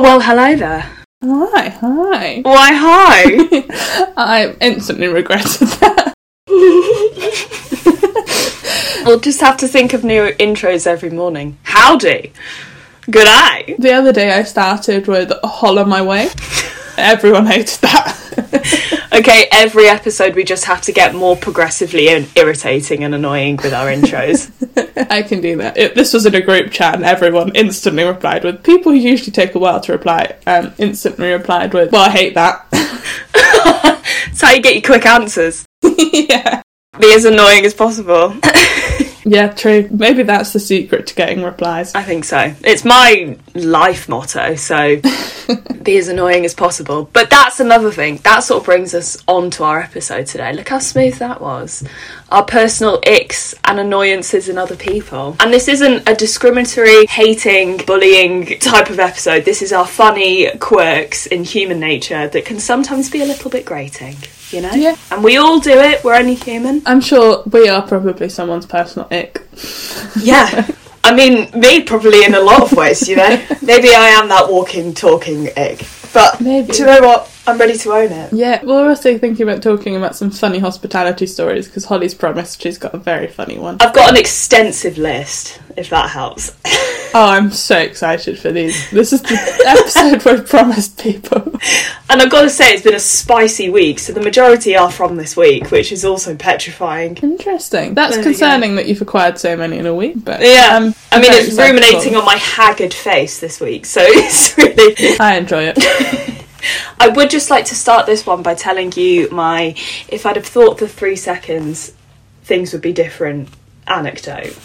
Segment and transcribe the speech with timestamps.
[0.00, 0.90] Oh, well, hello there.
[1.22, 2.40] Hi, hi.
[2.40, 4.14] Why, hi.
[4.16, 6.14] I instantly regretted that.
[9.04, 11.58] we'll just have to think of new intros every morning.
[11.64, 12.32] Howdy.
[13.10, 13.74] Good eye.
[13.78, 16.30] The other day I started with Hollow My Way.
[17.00, 19.08] Everyone hated that.
[19.12, 23.86] okay, every episode we just have to get more progressively irritating and annoying with our
[23.86, 24.50] intros.
[25.10, 25.76] I can do that.
[25.76, 29.32] If this was in a group chat and everyone instantly replied with, people who usually
[29.32, 32.66] take a while to reply, um, instantly replied with, well, I hate that.
[33.32, 35.66] That's how you get your quick answers.
[35.82, 36.62] yeah.
[36.98, 38.36] Be as annoying as possible.
[39.24, 39.88] Yeah, true.
[39.90, 41.94] Maybe that's the secret to getting replies.
[41.94, 42.54] I think so.
[42.64, 45.00] It's my life motto, so
[45.82, 47.08] be as annoying as possible.
[47.12, 48.16] But that's another thing.
[48.18, 50.52] That sort of brings us on to our episode today.
[50.52, 51.84] Look how smooth that was.
[52.30, 55.36] Our personal icks and annoyances in other people.
[55.40, 59.44] And this isn't a discriminatory, hating, bullying type of episode.
[59.44, 63.64] This is our funny quirks in human nature that can sometimes be a little bit
[63.64, 64.16] grating
[64.52, 64.72] you know?
[64.72, 64.96] Yeah.
[65.10, 66.82] And we all do it, we're only human.
[66.86, 69.42] I'm sure we are probably someone's personal ick.
[70.20, 70.68] Yeah.
[71.04, 73.28] I mean, me probably in a lot of ways, you know?
[73.62, 75.84] Maybe I am that walking, talking egg.
[76.12, 76.72] But Maybe.
[76.72, 77.30] do you know what?
[77.46, 78.32] I'm ready to own it.
[78.32, 82.78] Yeah, we're also thinking about talking about some funny hospitality stories because Holly's promised she's
[82.78, 83.78] got a very funny one.
[83.80, 86.56] I've got an extensive list, if that helps.
[87.14, 88.90] oh, I'm so excited for these.
[88.90, 91.42] This is the episode I promised people.
[92.08, 95.16] And I've got to say, it's been a spicy week, so the majority are from
[95.16, 97.16] this week, which is also petrifying.
[97.16, 97.94] Interesting.
[97.94, 101.32] That's concerning that you've acquired so many in a week, but yeah, um, I mean,
[101.32, 105.18] it's ruminating on my haggard face this week, so it's really.
[105.18, 105.78] I enjoy it.
[107.00, 109.74] I would just like to start this one by telling you my
[110.08, 111.94] if I'd have thought for three seconds
[112.42, 113.48] things would be different
[113.90, 114.56] anecdote.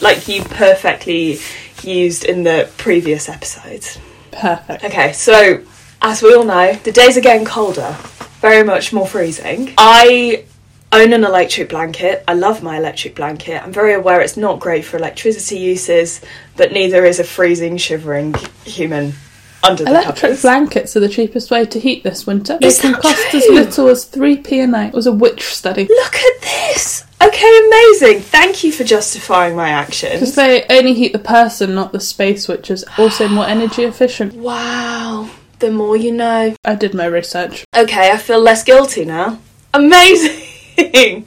[0.00, 1.38] Like you perfectly
[1.82, 3.98] used in the previous episodes.
[4.32, 4.84] Perfect.
[4.84, 5.62] Okay, so
[6.00, 7.96] as we all know, the days are getting colder,
[8.40, 9.72] very much more freezing.
[9.78, 10.44] I
[10.92, 12.22] own an electric blanket.
[12.28, 13.62] I love my electric blanket.
[13.62, 16.20] I'm very aware it's not great for electricity uses,
[16.56, 19.14] but neither is a freezing, shivering human
[19.62, 20.42] under Electric covers.
[20.42, 22.58] blankets are the cheapest way to heat this winter.
[22.60, 23.38] Is they can cost true?
[23.40, 24.88] as little as 3p a night.
[24.88, 25.86] It was a witch study.
[25.88, 27.04] Look at this!
[27.22, 28.20] Okay, amazing.
[28.20, 30.14] Thank you for justifying my actions.
[30.14, 34.34] Because they only heat the person, not the space, which is also more energy efficient.
[34.34, 35.30] Wow.
[35.60, 36.56] The more you know.
[36.64, 37.64] I did my research.
[37.76, 39.38] Okay, I feel less guilty now.
[39.72, 40.42] Amazing!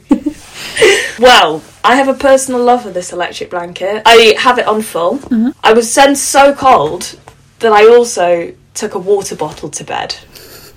[1.18, 4.02] well, I have a personal love for this electric blanket.
[4.04, 5.18] I have it on full.
[5.18, 5.50] Mm-hmm.
[5.64, 7.18] I was then so cold
[7.60, 10.16] that I also took a water bottle to bed.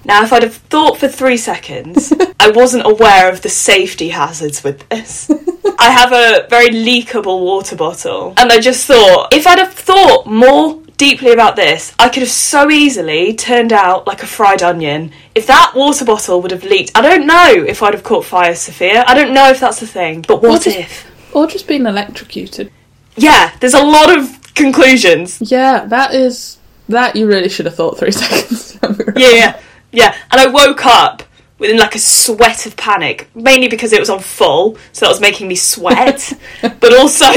[0.05, 4.63] Now, if I'd have thought for three seconds, I wasn't aware of the safety hazards
[4.63, 5.29] with this.
[5.77, 10.25] I have a very leakable water bottle, and I just thought if I'd have thought
[10.25, 15.11] more deeply about this, I could have so easily turned out like a fried onion.
[15.35, 18.55] If that water bottle would have leaked, I don't know if I'd have caught fire,
[18.55, 19.03] Sophia.
[19.07, 21.35] I don't know if that's the thing, but what just, if?
[21.35, 22.71] Or just been electrocuted.
[23.15, 25.41] Yeah, there's a lot of conclusions.
[25.41, 26.58] Yeah, that is
[26.89, 28.77] that you really should have thought three seconds.
[29.15, 29.59] yeah, yeah,
[29.91, 30.15] yeah.
[30.31, 31.23] And I woke up
[31.57, 35.21] within like a sweat of panic, mainly because it was on full, so that was
[35.21, 37.25] making me sweat, but also.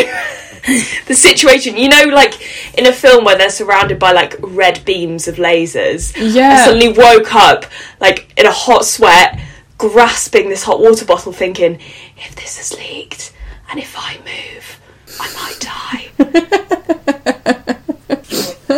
[1.07, 2.41] the situation, you know, like
[2.79, 6.15] in a film where they're surrounded by like red beams of lasers.
[6.17, 6.51] Yeah.
[6.51, 7.65] I suddenly woke up
[8.01, 9.41] like in a hot sweat,
[9.77, 11.81] grasping this hot water bottle, thinking,
[12.17, 13.33] if this has leaked
[13.73, 14.79] and if I move,
[15.19, 16.11] I might die.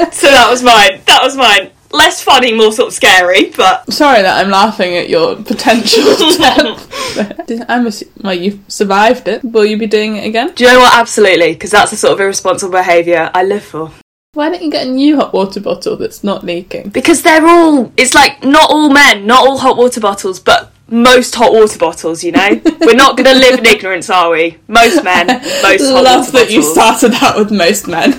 [0.12, 1.00] so that was mine.
[1.06, 1.70] That was mine.
[1.92, 6.02] Less funny, more sort of scary, but sorry that I'm laughing at your potential
[6.36, 6.90] death.
[7.68, 9.44] I'm assu- well, you survived it.
[9.44, 10.52] Will you be doing it again?
[10.54, 10.94] Do you know what?
[10.98, 13.92] Absolutely, because that's the sort of irresponsible behaviour I live for.
[14.32, 16.88] Why don't you get a new hot water bottle that's not leaking?
[16.88, 17.92] Because they're all.
[17.96, 22.22] It's like not all men, not all hot water bottles, but most hot water bottles,
[22.22, 22.60] you know?
[22.80, 24.58] We're not going to live in ignorance, are we?
[24.68, 28.12] Most men, most hot Love water that you started out with most men.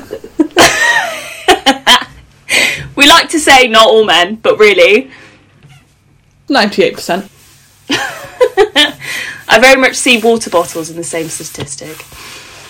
[2.96, 5.12] We like to say not all men, but really,
[6.48, 7.30] 98%.
[9.48, 11.96] I very much see water bottles in the same statistic.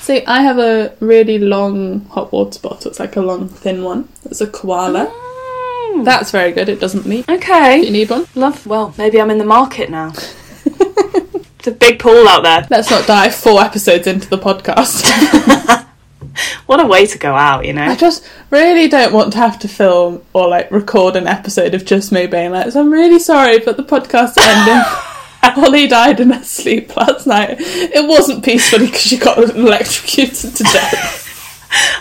[0.02, 2.92] See, I have a really long hot water bottle.
[2.92, 4.10] It's like a long, thin one.
[4.26, 5.08] It's a koala.
[5.08, 6.06] Mm.
[6.06, 6.70] That's very good.
[6.70, 7.28] It doesn't leak.
[7.30, 7.82] Okay.
[7.82, 8.28] Do you need one?
[8.36, 8.68] Love.
[8.68, 10.10] Well, maybe I'm in the market now.
[10.66, 12.68] it's a big pool out there.
[12.70, 15.86] Let's not die four episodes into the podcast.
[16.66, 17.86] What a way to go out, you know?
[17.86, 21.86] I just really don't want to have to film or like record an episode of
[21.86, 24.84] just me being like, so I'm really sorry, but the podcast ended.
[25.54, 27.58] Holly died in her sleep last night.
[27.60, 31.22] It wasn't peacefully because she got electrocuted to death.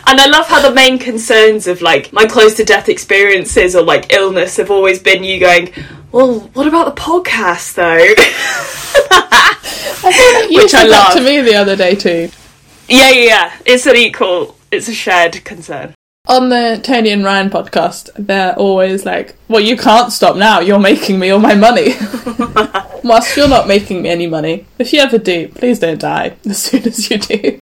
[0.06, 3.82] And I love how the main concerns of like my close to death experiences or
[3.82, 5.72] like illness have always been you going,
[6.12, 8.14] well, what about the podcast though?
[10.48, 12.30] You Which I said that to me the other day too.
[12.88, 13.52] Yeah, yeah, yeah.
[13.66, 15.94] It's an equal, it's a shared concern.
[16.26, 20.78] On the Tony and Ryan podcast, they're always like, Well, you can't stop now, you're
[20.78, 21.94] making me all my money.
[23.04, 26.62] Whilst you're not making me any money, if you ever do, please don't die as
[26.62, 27.58] soon as you do.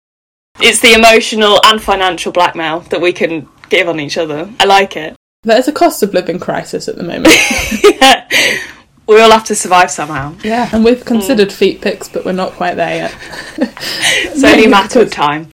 [0.59, 4.51] It's the emotional and financial blackmail that we can give on each other.
[4.59, 5.15] I like it.
[5.43, 7.33] There's a cost of living crisis at the moment.
[9.11, 10.35] we all have to survive somehow.
[10.43, 10.69] yeah.
[10.71, 11.05] And we've mm.
[11.05, 13.15] considered feet pics, but we're not quite there yet.
[14.33, 15.49] It's only a matter of time.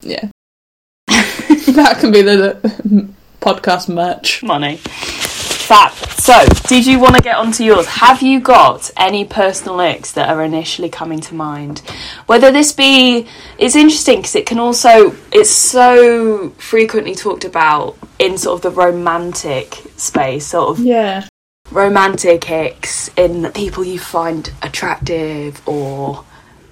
[0.00, 0.28] Yeah.
[1.08, 3.08] that can be the, the
[3.40, 4.42] podcast merch.
[4.42, 4.76] Money.
[4.76, 5.92] Fab.
[5.92, 7.86] So, did you want to get onto yours?
[7.86, 11.80] Have you got any personal icks that are initially coming to mind?
[12.26, 13.26] Whether this be,
[13.58, 18.70] it's interesting because it can also, it's so frequently talked about in sort of the
[18.80, 21.26] romantic space, sort of Yeah.
[21.72, 26.24] Romantic hicks in people you find attractive or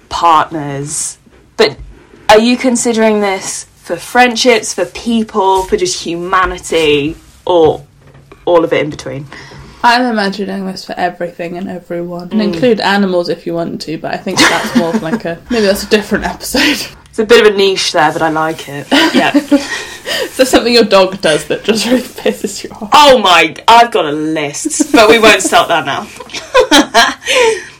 [0.09, 1.17] partners.
[1.57, 1.77] But
[2.29, 7.15] are you considering this for friendships, for people, for just humanity,
[7.45, 7.85] or
[8.45, 9.25] all of it in between?
[9.83, 12.29] I'm imagining this for everything and everyone.
[12.29, 12.31] Mm.
[12.33, 15.65] And include animals if you want to, but I think that's more like a maybe
[15.65, 16.95] that's a different episode.
[17.11, 18.87] It's a bit of a niche there, but I like it.
[19.13, 19.31] Yeah.
[20.23, 22.89] Is there something your dog does that just really pisses you off?
[22.93, 26.07] oh my, I've got a list, but we won't start that now.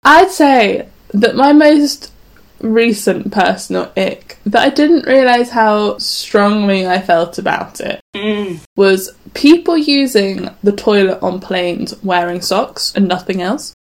[0.03, 2.11] I'd say that my most
[2.59, 8.59] recent personal ick that I didn't realise how strongly I felt about it Mm.
[8.75, 13.73] was people using the toilet on planes wearing socks and nothing else.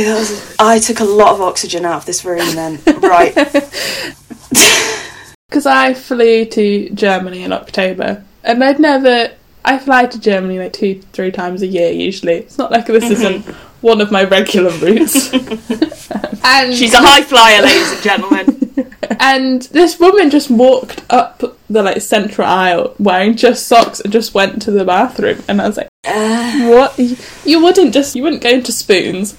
[0.00, 0.56] Okay, that was.
[0.58, 2.78] I took a lot of oxygen out of this room then.
[3.00, 3.34] Right.
[5.48, 9.32] Because I flew to Germany in October, and I'd never.
[9.64, 12.34] I fly to Germany like two, three times a year usually.
[12.34, 13.44] It's not like this isn't
[13.82, 15.32] one of my regular routes.
[16.44, 18.94] and She's a high flyer, ladies and gentlemen.
[19.20, 24.32] and this woman just walked up the like central aisle wearing just socks and just
[24.34, 26.96] went to the bathroom, and I was like, Uh, "What?
[26.96, 29.34] You- You wouldn't just you wouldn't go into Spoons."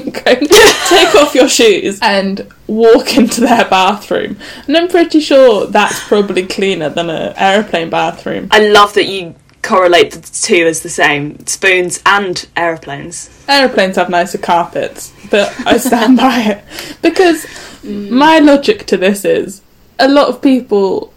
[0.88, 4.36] take off your shoes and walk into their bathroom.
[4.66, 8.48] And i'm pretty sure that's probably cleaner than an aeroplane bathroom.
[8.50, 13.30] I love that you correlate the two as the same spoons and aeroplanes.
[13.48, 16.64] aeroplanes have nicer carpets but i stand by it.
[17.00, 17.46] Because
[17.82, 19.62] my logic to this is
[19.98, 21.12] a lot of people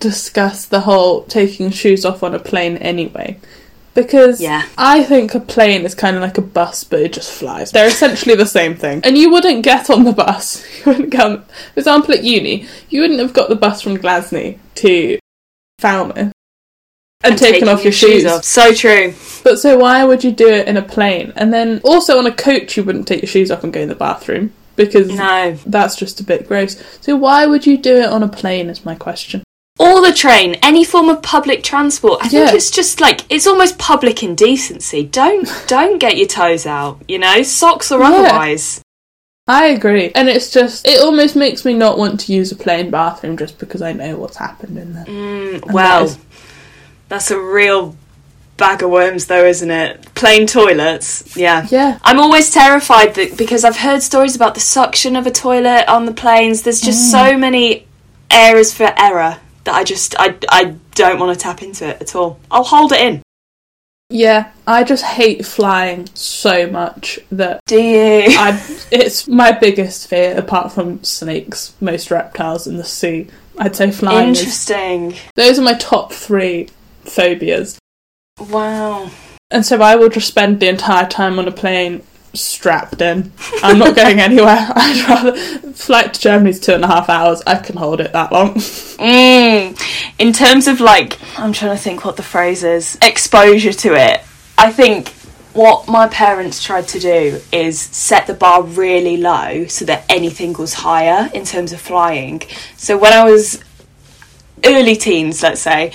[0.00, 3.38] discuss the whole taking shoes off on a plane anyway
[3.94, 4.64] because Yeah.
[4.78, 7.70] I think a plane is kind of like a bus, but it just flies.
[7.72, 9.00] They're essentially the same thing.
[9.04, 10.64] And you wouldn't get on the bus.
[10.78, 11.42] You wouldn't come.
[11.74, 15.18] For example, at uni, you wouldn't have got the bus from Glasney to
[15.78, 16.32] Falmouth
[17.24, 18.24] and, taken taking off your, shoes.
[18.26, 18.44] off.
[18.44, 19.14] So true.
[19.44, 21.32] But so why would you do it in a plane?
[21.36, 23.88] And then also on a coach, you wouldn't take your shoes off and go in
[23.88, 25.56] the bathroom because No.
[25.66, 26.82] that's just a bit gross.
[27.00, 28.68] So why would you do it on a plane?
[28.68, 29.42] Is my question.
[29.82, 32.20] Or the train, any form of public transport.
[32.22, 32.54] I think Yeah.
[32.54, 35.04] it's just like it's almost public indecency.
[35.04, 38.06] Don't don't get your toes out, you know, socks or Yeah.
[38.10, 38.80] otherwise.
[39.48, 42.90] I agree, and it's just it almost makes me not want to use a plane
[42.90, 45.04] bathroom just because I know what's happened in there.
[45.04, 46.18] Mm, well, that is-
[47.08, 47.96] that's a real
[48.56, 50.14] bag of worms, though, isn't it?
[50.14, 51.66] Plain toilets, yeah.
[51.70, 51.98] Yeah.
[52.04, 56.06] I'm always terrified that because I've heard stories about the suction of a toilet on
[56.06, 56.62] the planes.
[56.62, 57.86] There's just so many
[58.30, 62.14] areas for error that I just I I don't want to tap into it at
[62.14, 62.38] all.
[62.50, 63.22] I'll hold it in.
[64.10, 68.24] Yeah, I just hate flying so much that Do you?
[68.28, 73.28] I it's my biggest fear apart from snakes, most reptiles in the sea.
[73.58, 75.14] I'd say flying is Interesting.
[75.34, 76.68] those are my top 3
[77.04, 77.78] phobias.
[78.38, 79.10] Wow.
[79.50, 82.02] And so I will just spend the entire time on a plane
[82.34, 83.32] strapped in.
[83.62, 84.68] I'm not going anywhere.
[84.74, 85.36] I'd rather
[85.72, 87.42] flight to Germany's two and a half hours.
[87.46, 88.54] I can hold it that long.
[89.02, 89.76] Mm.
[90.20, 92.96] In terms of like, I'm trying to think what the phrase is.
[93.02, 94.20] Exposure to it.
[94.56, 95.08] I think
[95.54, 100.52] what my parents tried to do is set the bar really low so that anything
[100.52, 102.42] was higher in terms of flying.
[102.76, 103.64] So when I was
[104.64, 105.92] early teens, let's say,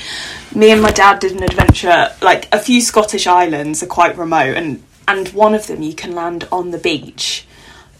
[0.53, 2.13] me and my dad did an adventure.
[2.21, 6.13] Like a few Scottish islands are quite remote, and and one of them you can
[6.13, 7.45] land on the beach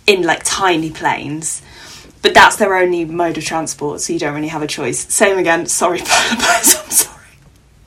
[0.05, 1.61] in like tiny planes.
[2.21, 5.13] But that's their only mode of transport, so you don't really have a choice.
[5.13, 5.67] Same again.
[5.67, 7.27] Sorry, I'm sorry.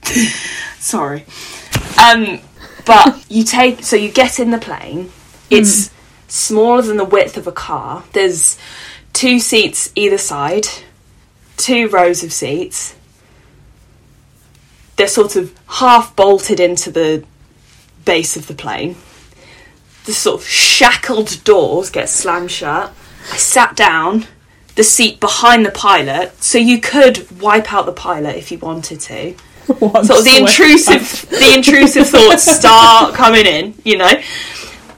[0.78, 1.24] sorry.
[2.02, 2.40] Um,
[2.86, 5.10] but you take so you get in the plane.
[5.50, 5.90] It's
[6.28, 8.04] smaller than the width of a car.
[8.12, 8.56] There's
[9.12, 10.66] two seats either side,
[11.56, 12.94] two rows of seats.
[14.96, 17.24] They're sort of half bolted into the
[18.04, 18.96] base of the plane.
[20.06, 22.92] The sort of shackled doors get slammed shut.
[23.32, 24.26] I sat down,
[24.76, 29.00] the seat behind the pilot, so you could wipe out the pilot if you wanted
[29.00, 29.32] to.
[29.78, 33.74] One Sort of the intrusive, the intrusive thoughts start coming in.
[33.84, 34.10] You know,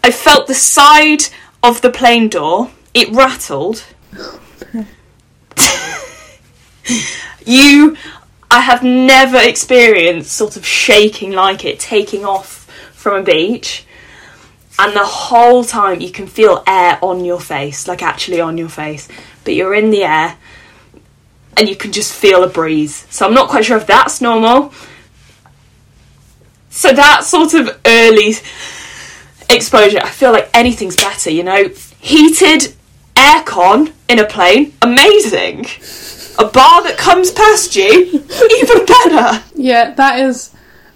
[0.05, 1.25] I felt the side
[1.63, 2.71] of the plane door.
[2.95, 3.85] It rattled.
[7.45, 7.97] you,
[8.51, 13.87] I have never experienced sort of shaking like it, taking off from a beach.
[14.79, 18.69] And the whole time you can feel air on your face, like actually on your
[18.69, 19.09] face.
[19.45, 20.37] But you're in the air
[21.57, 23.07] and you can just feel a breeze.
[23.11, 24.73] So I'm not quite sure if that's normal.
[26.71, 28.35] So that sort of early
[29.50, 31.69] exposure, I feel like anything's better, you know?
[32.00, 32.75] Heated
[33.14, 35.67] aircon in a plane, amazing.
[36.38, 37.85] A bar that comes past you,
[38.61, 39.45] even better.
[39.55, 40.50] Yeah, that is.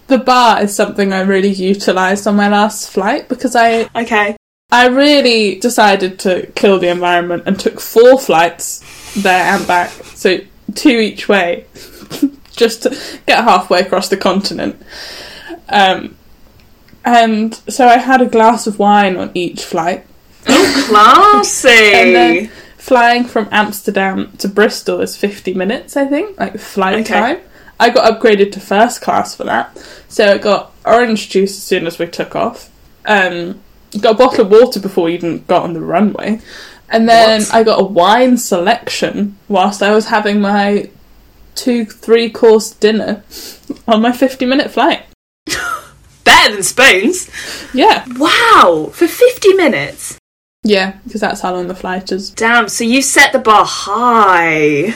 [0.07, 4.35] The bar is something I really utilised on my last flight because I Okay.
[4.71, 8.83] I really decided to kill the environment and took four flights
[9.15, 10.39] there and back, so
[10.75, 11.65] two each way,
[12.55, 12.89] just to
[13.25, 14.75] get halfway across the continent.
[15.69, 16.17] Um,
[17.05, 20.05] and so I had a glass of wine on each flight,
[20.45, 21.69] Classy.
[21.93, 22.47] and then
[22.77, 27.13] flying from Amsterdam to Bristol is fifty minutes, I think, like flight Okay.
[27.13, 27.37] time.
[27.79, 29.77] I got upgraded to first class for that,
[30.09, 32.69] so I got orange juice as soon as we took off.
[33.05, 33.61] Um,
[34.01, 36.41] got a bottle of water before we even got on the runway,
[36.89, 37.53] and then What?
[37.53, 40.89] I got a wine selection whilst I was having my
[41.55, 43.23] two three course dinner
[43.87, 45.03] on my fifty minute flight.
[46.23, 47.29] Better than spoons.
[47.73, 50.17] Yeah, Wow, for 50 minutes.
[50.63, 52.31] yeah, because that's how long the flight is.
[52.31, 54.93] Damn, so you set the bar high.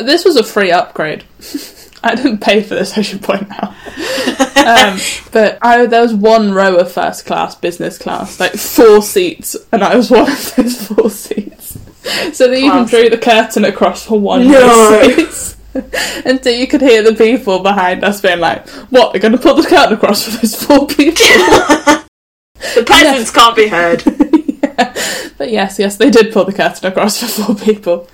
[0.00, 1.24] This was a free upgrade.
[2.04, 3.68] I didn't pay for this, I should point out.
[4.56, 4.98] um,
[5.32, 9.82] but I, there was one row of first class, business class, like four seats, and
[9.84, 11.78] I was one of those four seats.
[12.32, 12.90] So they even Class.
[12.90, 14.60] drew the curtain across for one No.
[15.00, 15.56] those seats.
[16.24, 19.38] and so you could hear the people behind us being like, What, they're going to
[19.38, 21.26] pull the curtain across for those four people?
[22.74, 24.02] The peasants can't be heard.
[24.06, 24.94] yeah.
[25.38, 28.08] But yes, yes, they did pull the curtain across for four people.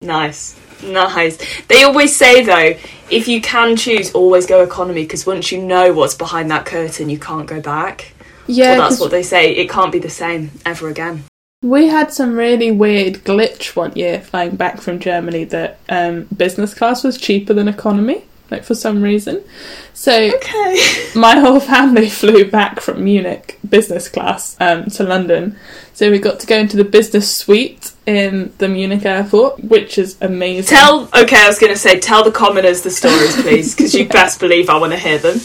[0.00, 0.58] Nice.
[0.82, 1.38] Nice.
[1.66, 2.78] They always say though,
[3.10, 7.08] if you can choose, always go economy because once you know what's behind that curtain,
[7.08, 8.12] you can't go back.
[8.46, 9.54] Yeah, well, that's what they say.
[9.54, 11.24] It can't be the same ever again.
[11.62, 16.72] We had some really weird glitch one year flying back from Germany that um, business
[16.72, 19.44] class was cheaper than economy, like for some reason.
[19.92, 21.10] So Okay.
[21.14, 25.56] my whole family flew back from Munich business class um, to London.
[26.00, 30.16] So we got to go into the business suite in the Munich airport, which is
[30.22, 30.74] amazing.
[30.74, 31.02] Tell.
[31.14, 34.40] Okay, I was going to say, tell the commoners the stories, please, because you best
[34.40, 35.40] believe I want to hear them.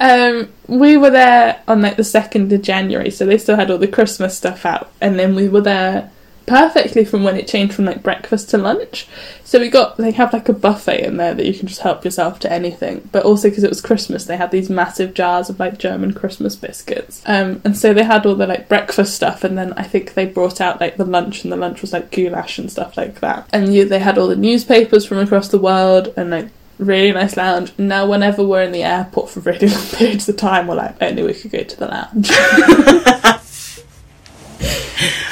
[0.00, 3.76] Um, we were there on like the second of January, so they still had all
[3.76, 6.10] the Christmas stuff out, and then we were there
[6.46, 9.06] perfectly from when it changed from like breakfast to lunch.
[9.44, 12.04] So we got they have like a buffet in there that you can just help
[12.04, 15.58] yourself to anything, but also because it was Christmas, they had these massive jars of
[15.58, 17.22] like German Christmas biscuits.
[17.26, 20.26] Um, and so they had all the like breakfast stuff, and then I think they
[20.26, 23.48] brought out like the lunch, and the lunch was like goulash and stuff like that.
[23.52, 26.48] And you, they had all the newspapers from across the world, and like
[26.78, 27.72] really nice lounge.
[27.78, 31.22] Now, whenever we're in the airport for really long periods of time, we're like, only
[31.22, 32.30] we could go to the lounge.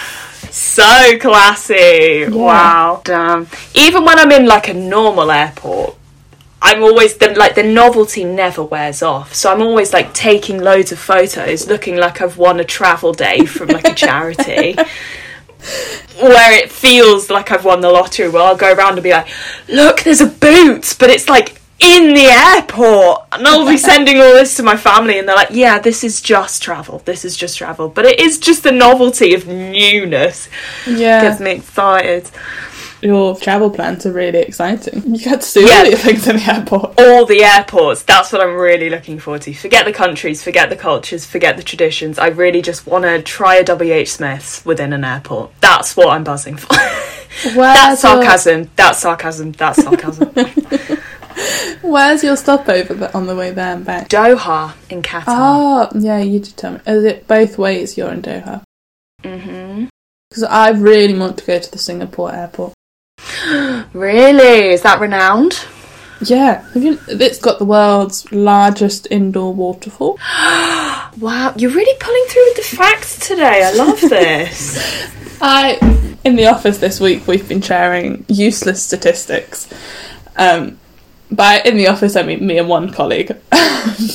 [0.74, 2.26] So classy.
[2.26, 3.00] Wow.
[3.04, 3.46] Damn.
[3.76, 5.96] Even when I'm in like a normal airport,
[6.60, 9.36] I'm always the like the novelty never wears off.
[9.36, 13.44] So I'm always like taking loads of photos, looking like I've won a travel day
[13.44, 14.74] from like a charity.
[16.20, 19.28] Where it feels like I've won the lottery, where I'll go around and be like,
[19.68, 24.32] "Look, there's a boot," but it's like in the airport, and I'll be sending all
[24.32, 27.02] this to my family, and they're like, "Yeah, this is just travel.
[27.04, 30.48] This is just travel," but it is just the novelty of newness
[30.86, 32.30] yeah, gets me excited.
[33.02, 35.02] your travel plans are really exciting.
[35.14, 35.80] You get to see Yeah.
[35.80, 36.98] all your things in the airport.
[36.98, 39.52] All the airports, that's what I'm really looking forward to.
[39.52, 42.18] Forget the countries, forget the cultures, forget the traditions.
[42.18, 45.50] I really just want to try a WH Smith's within an airport.
[45.60, 46.74] That's what I'm buzzing for.
[47.44, 48.70] Where's that's sarcasm.
[48.76, 49.52] That's sarcasm.
[49.52, 50.30] That's sarcasm.
[51.82, 54.08] Where's your stopover on the way there and back?
[54.08, 55.24] Doha in Qatar.
[55.28, 56.80] Oh, yeah, you did tell me.
[56.86, 58.62] Is it both ways you're in Doha?
[59.22, 59.86] hmm
[60.30, 62.72] Because I really want to go to the Singapore airport.
[63.92, 64.72] Really?
[64.72, 65.64] Is that renowned?
[66.20, 70.18] Yeah, have you, it's got the world's largest indoor waterfall.
[71.20, 73.62] Wow, you're really pulling through with the facts today.
[73.62, 75.08] I love this.
[75.40, 75.78] I
[76.24, 79.68] in the office this week, we've been sharing useless statistics.
[80.36, 80.80] Um,
[81.30, 83.28] by in the office, I mean me and one colleague,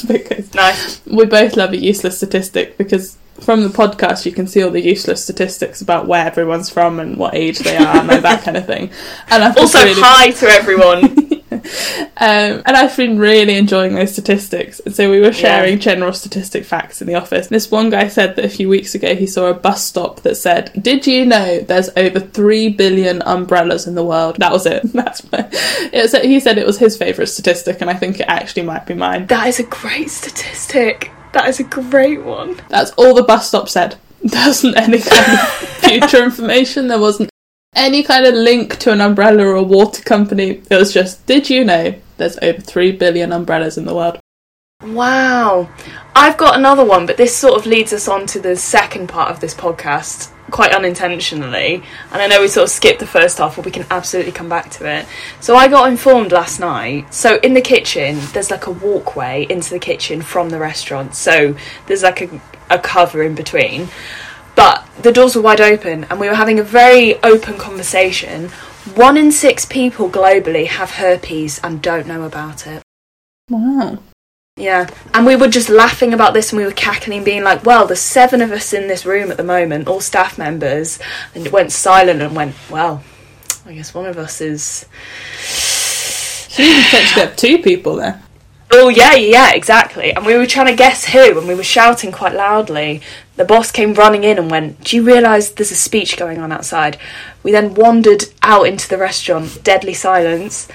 [0.07, 1.01] because Nice.
[1.05, 4.81] we both love a useless statistic because from the podcast you can see all the
[4.81, 8.57] useless statistics about where everyone's from and what age they are and like that kind
[8.57, 8.91] of thing.
[9.29, 11.29] And I've Also, really- hi to everyone.
[11.51, 11.59] um,
[12.17, 14.79] and I've been really enjoying those statistics.
[14.81, 17.47] And so we were sharing general statistic facts in the office.
[17.47, 20.35] This one guy said that a few weeks ago he saw a bus stop that
[20.35, 24.83] said, "Did you know there's over three billion umbrellas in the world?" That was it.
[24.93, 25.47] That's my,
[25.91, 28.85] it said, he said it was his favourite statistic, and I think it actually might
[28.85, 29.27] be mine.
[29.27, 31.11] that is a great statistic.
[31.33, 32.59] That is a great one.
[32.69, 33.97] That's all the bus stop said.
[34.21, 35.39] There wasn't any kind of
[35.79, 36.87] future information.
[36.87, 37.29] There wasn't
[37.73, 40.61] any kind of link to an umbrella or a water company.
[40.69, 44.19] It was just, did you know there's over 3 billion umbrellas in the world?
[44.83, 45.69] Wow.
[46.15, 49.31] I've got another one, but this sort of leads us on to the second part
[49.31, 51.83] of this podcast, quite unintentionally.
[52.11, 54.49] And I know we sort of skipped the first half, but we can absolutely come
[54.49, 55.05] back to it.
[55.39, 57.13] So I got informed last night.
[57.13, 61.15] So in the kitchen, there's like a walkway into the kitchen from the restaurant.
[61.15, 61.55] So
[61.87, 63.89] there's like a, a cover in between.
[64.55, 68.49] But the doors were wide open, and we were having a very open conversation.
[68.95, 72.83] One in six people globally have herpes and don't know about it.
[73.49, 73.99] Wow.
[74.59, 77.87] Yeah, and we were just laughing about this and we were cackling, being like, well,
[77.87, 80.99] there's seven of us in this room at the moment, all staff members.
[81.33, 83.01] And it went silent and went, well,
[83.65, 84.85] I guess one of us is.
[86.49, 88.21] So you potentially have two people there.
[88.71, 90.13] Oh, yeah, yeah, exactly.
[90.13, 93.01] And we were trying to guess who and we were shouting quite loudly.
[93.37, 96.51] The boss came running in and went, Do you realise there's a speech going on
[96.51, 96.99] outside?
[97.43, 100.67] We then wandered out into the restaurant, deadly silence.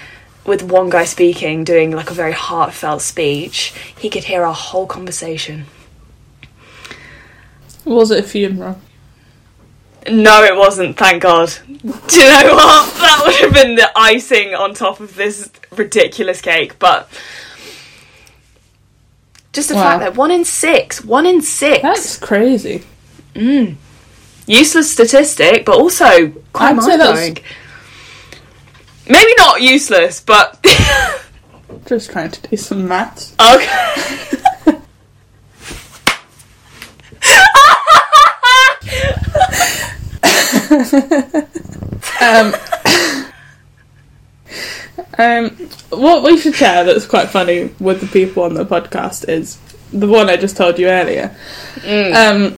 [0.47, 4.87] With one guy speaking, doing like a very heartfelt speech, he could hear our whole
[4.87, 5.65] conversation.
[7.85, 8.81] Was it a funeral?
[10.11, 11.51] No, it wasn't, thank God.
[11.69, 11.77] Do
[12.21, 12.95] you know what?
[12.95, 17.09] That would have been the icing on top of this ridiculous cake, but
[19.55, 19.83] just the Wow.
[19.83, 21.81] fact that one in six, one in six.
[21.83, 22.83] That's crazy.
[23.35, 23.77] Mm.
[24.47, 27.39] useless statistic, but also quite mind blowing.
[29.09, 30.65] Maybe not useless, but
[31.87, 33.35] Just trying to do some maths.
[33.41, 34.81] okay.
[42.21, 42.55] Um,
[45.19, 45.51] um,
[45.91, 49.59] what we should share that's quite funny with the people on the podcast is
[49.93, 51.37] the one I just told you earlier.
[51.87, 52.57] Um,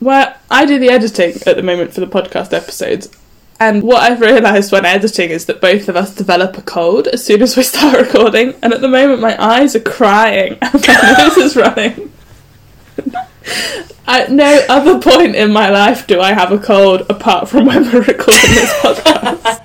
[0.00, 3.08] where I do the editing at the moment for the podcast episodes.
[3.60, 7.24] And what I've realised when editing is that both of us develop a cold as
[7.24, 8.54] soon as we start recording.
[8.62, 12.12] And at the moment, my eyes are crying and my nose is running.
[14.06, 17.84] At no other point in my life do I have a cold apart from when
[17.84, 19.64] we're recording this podcast.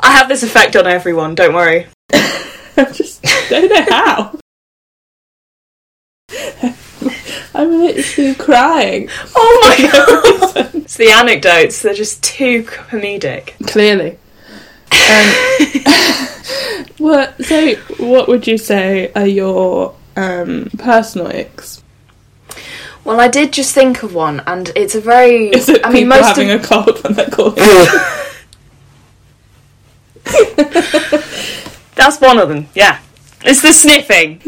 [0.00, 1.86] I have this effect on everyone, don't worry.
[2.12, 4.38] I just don't know how.
[7.58, 9.08] I'm literally crying.
[9.34, 9.88] Oh my
[10.54, 10.74] god!
[10.76, 13.54] it's the anecdotes, they're just too comedic.
[13.66, 14.16] Clearly.
[14.92, 15.26] Um,
[16.98, 17.44] what?
[17.44, 21.82] So, what would you say are your um, personal icks?
[23.02, 25.48] Well, I did just think of one, and it's a very.
[25.52, 27.56] Is it I people mean, most having of, a cold when they're calling?
[31.96, 33.00] That's one of them, yeah.
[33.42, 34.42] It's the sniffing.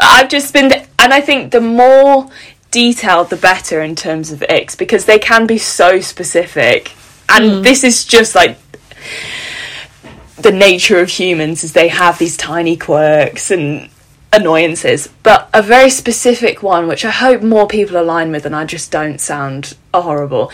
[0.00, 2.30] I've just been, and I think the more
[2.70, 6.92] detailed, the better in terms of icks because they can be so specific.
[7.28, 7.62] And hmm.
[7.62, 8.58] this is just like
[10.38, 13.88] the nature of humans is they have these tiny quirks and
[14.32, 15.08] annoyances.
[15.22, 18.90] But a very specific one, which I hope more people align with, and I just
[18.90, 20.50] don't sound horrible,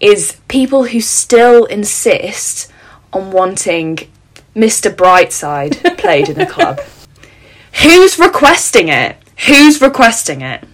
[0.00, 2.70] is people who still insist
[3.12, 3.98] on wanting
[4.54, 4.94] Mr.
[4.94, 6.80] Brightside played in a club.
[7.82, 9.16] Who's requesting it?
[9.46, 10.64] Who's requesting it?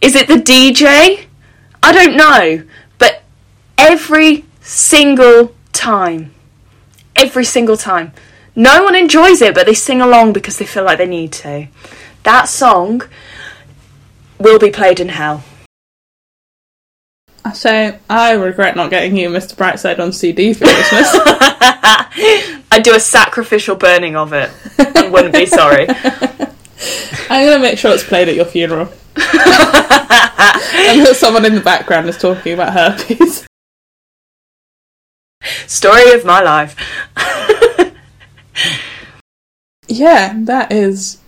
[0.00, 1.26] Is it the DJ?
[1.82, 2.64] I don't know.
[2.98, 3.22] But
[3.78, 6.34] every single time,
[7.14, 8.12] every single time,
[8.54, 11.68] no one enjoys it, but they sing along because they feel like they need to.
[12.22, 13.02] That song
[14.38, 15.44] will be played in hell.
[17.54, 19.54] So, I regret not getting you Mr.
[19.54, 21.16] Brightside on CD for Christmas.
[22.76, 25.86] I'd do a sacrificial burning of it and wouldn't be sorry.
[27.30, 28.88] I'm going to make sure it's played at your funeral.
[29.16, 29.24] and
[31.06, 33.46] that someone in the background is talking about herpes.
[35.66, 36.76] Story of my life.
[39.88, 41.18] Yeah, that is.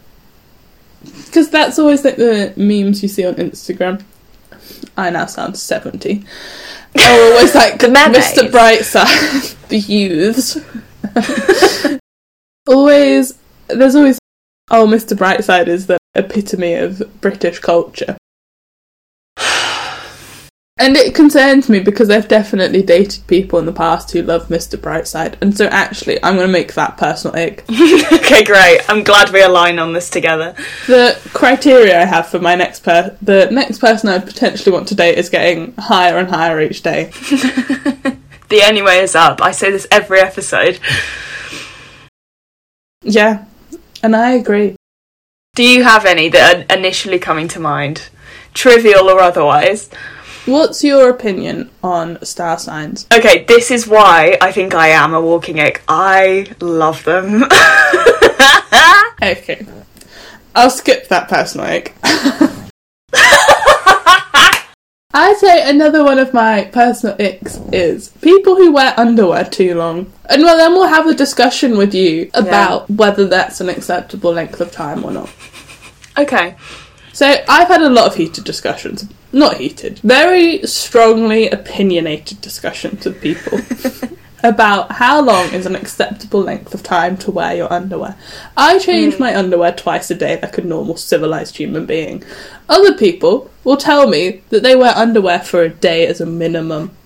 [1.03, 4.03] Because that's always like the memes you see on Instagram.
[4.97, 6.25] I now sound 70.
[6.99, 7.89] Are always like The.
[7.89, 8.51] Mr.
[8.51, 10.59] Brightside, the youths.
[12.69, 14.19] always, there's always,
[14.71, 15.17] oh, Mr.
[15.17, 18.17] Brightside is the epitome of British culture.
[20.81, 24.79] And it concerns me because I've definitely dated people in the past who love Mr.
[24.79, 27.65] Brightside, and so actually, I'm going to make that personal ick.
[28.13, 28.89] okay, great.
[28.89, 30.55] I'm glad we align on this together.
[30.87, 34.95] the criteria I have for my next per the next person I potentially want to
[34.95, 37.11] date is getting higher and higher each day.
[38.49, 39.41] The only way is up.
[39.43, 40.79] I say this every episode.
[43.03, 43.45] Yeah,
[44.03, 44.77] and I agree.
[45.55, 48.09] Do you have any that are initially coming to mind?
[48.55, 49.91] Trivial or otherwise?
[50.47, 53.07] What's your opinion on star signs?
[53.13, 55.83] Okay, this is why I think I am a walking egg.
[55.89, 57.45] I love them.
[59.21, 59.67] Okay,
[60.55, 61.95] I'll skip that personal ick.
[65.15, 70.13] I'd say another one of my personal icks is people who wear underwear too long.
[70.29, 74.61] And well, then we'll have a discussion with you about whether that's an acceptable length
[74.61, 75.31] of time or not.
[76.19, 76.57] okay.
[77.15, 79.09] So I've had a lot of heated discussions.
[79.33, 83.59] Not heated, very strongly opinionated discussions with people
[84.43, 88.17] about how long is an acceptable length of time to wear your underwear.
[88.57, 89.23] I change hmm.
[89.23, 92.23] my underwear twice a day like a normal civilized human being.
[92.69, 96.97] Other people will tell me that they wear underwear for a day as a minimum.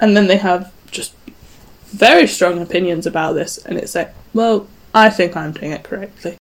[0.00, 1.14] And then they have just
[1.86, 6.36] very strong opinions about this and it's like, well, I think I'm doing it correctly.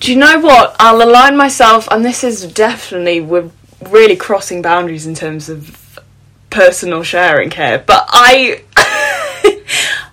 [0.00, 0.76] Do you know what?
[0.78, 3.50] I'll align myself, and this is definitely we're
[3.88, 5.98] really crossing boundaries in terms of
[6.50, 7.82] personal sharing here.
[7.84, 8.62] But I,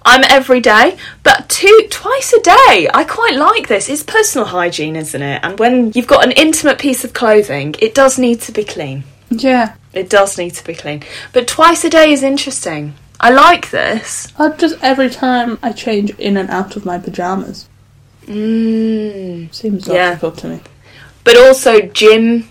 [0.06, 2.88] I'm every day, but two twice a day.
[2.94, 3.90] I quite like this.
[3.90, 5.40] It's personal hygiene, isn't it?
[5.44, 9.04] And when you've got an intimate piece of clothing, it does need to be clean.
[9.30, 9.76] Yeah.
[9.94, 11.04] It does need to be clean.
[11.34, 12.94] But twice a day is interesting.
[13.20, 14.32] I like this.
[14.38, 17.68] I'll just every time I change in and out of my pajamas.
[18.28, 19.54] Mm.
[19.54, 20.10] Seems Yeah.
[20.10, 20.60] logical to me.
[21.24, 22.50] But also, gym.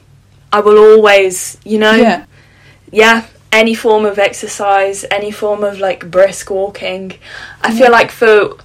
[0.52, 1.92] I will always, you know.
[1.94, 2.24] Yeah.
[2.92, 7.12] yeah, any form of exercise, any form of like brisk walking.
[7.62, 8.56] I feel like for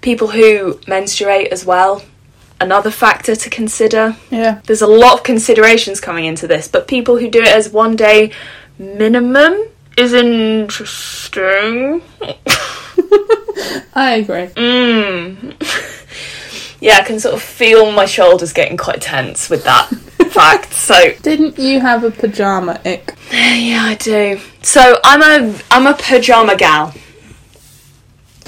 [0.00, 2.02] people who menstruate as well,
[2.60, 4.16] another factor to consider.
[4.30, 4.60] Yeah.
[4.64, 7.96] There's a lot of considerations coming into this, but people who do it as one
[7.96, 8.32] day
[8.78, 12.02] minimum is interesting.
[13.94, 14.46] I agree.
[14.54, 15.54] Mm.
[16.80, 19.88] yeah, I can sort of feel my shoulders getting quite tense with that
[20.30, 20.72] fact.
[20.74, 23.14] So Didn't you have a pajama ick?
[23.32, 24.40] yeah, I do.
[24.62, 26.94] So I'm a I'm a pajama gal.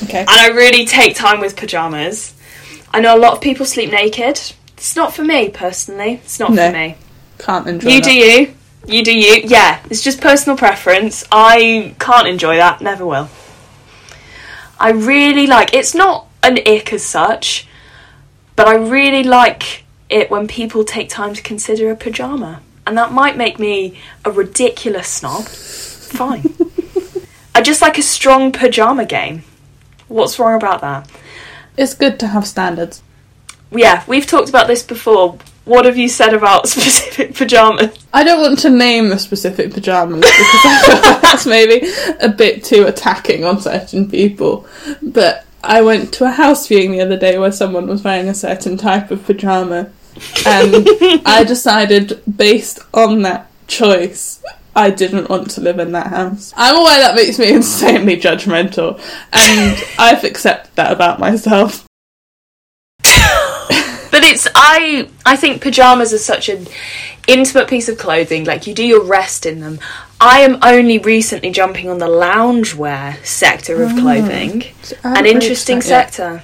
[0.05, 0.21] Okay.
[0.21, 2.35] and I really take time with pajamas.
[2.93, 4.40] I know a lot of people sleep naked.
[4.77, 6.14] It's not for me personally.
[6.25, 6.69] It's not No.
[6.71, 6.97] for me.
[7.38, 8.05] Can't enjoy You that.
[8.05, 8.55] do you.
[8.87, 9.43] You do you.
[9.45, 11.23] Yeah, it's just personal preference.
[11.31, 12.81] I can't enjoy that.
[12.81, 13.29] Never will.
[14.79, 15.75] I really like.
[15.75, 17.69] It's not an ick as such,
[18.61, 23.11] but I really like it when people take time to consider a pajama, and that
[23.11, 25.46] might make me a ridiculous snob.
[25.46, 26.44] Fine.
[27.55, 29.44] I just like a strong pajama game.
[30.09, 31.11] What's wrong about that?
[31.79, 33.03] It's good to have standards.
[33.70, 35.38] Yeah, we've talked about this before.
[35.64, 37.96] What have you said about specific pajamas?
[38.12, 42.29] I don't want to name the specific pajamas because I feel like that's maybe a
[42.29, 44.66] bit too attacking on certain people.
[45.01, 48.35] But I went to a house viewing the other day where someone was wearing a
[48.35, 49.90] certain type of pajama,
[50.46, 50.87] and
[51.27, 54.42] I decided based on that choice.
[54.75, 56.55] I didn't want to live in that house.
[56.57, 59.01] I'm aware that makes me insanely judgmental,
[59.33, 61.87] and I've accepted that about myself.
[64.11, 66.66] But it's I I think pajamas are such an
[67.33, 68.45] intimate piece of clothing.
[68.45, 69.79] Like you do your rest in them.
[70.21, 74.64] I am only recently jumping on the loungewear sector of ah, clothing.
[75.03, 76.14] I An interesting reached that yet.
[76.14, 76.43] sector.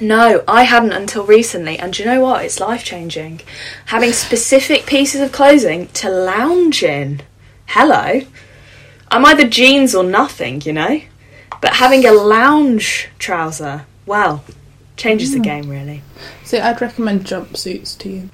[0.00, 2.44] No, I hadn't until recently, and do you know what?
[2.44, 3.40] It's life changing.
[3.86, 7.22] Having specific pieces of clothing to lounge in.
[7.66, 8.20] Hello.
[9.10, 11.00] I'm either jeans or nothing, you know?
[11.60, 14.44] But having a lounge trouser, well,
[14.96, 15.42] changes the hmm.
[15.42, 16.02] game really.
[16.44, 18.30] See, I'd recommend jumpsuits to you.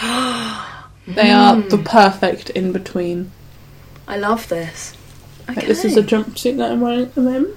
[1.06, 3.32] they are the perfect in between.
[4.06, 4.96] I love this.
[5.44, 5.54] Okay.
[5.60, 7.56] Like, this is a jumpsuit that I'm wearing at the moment.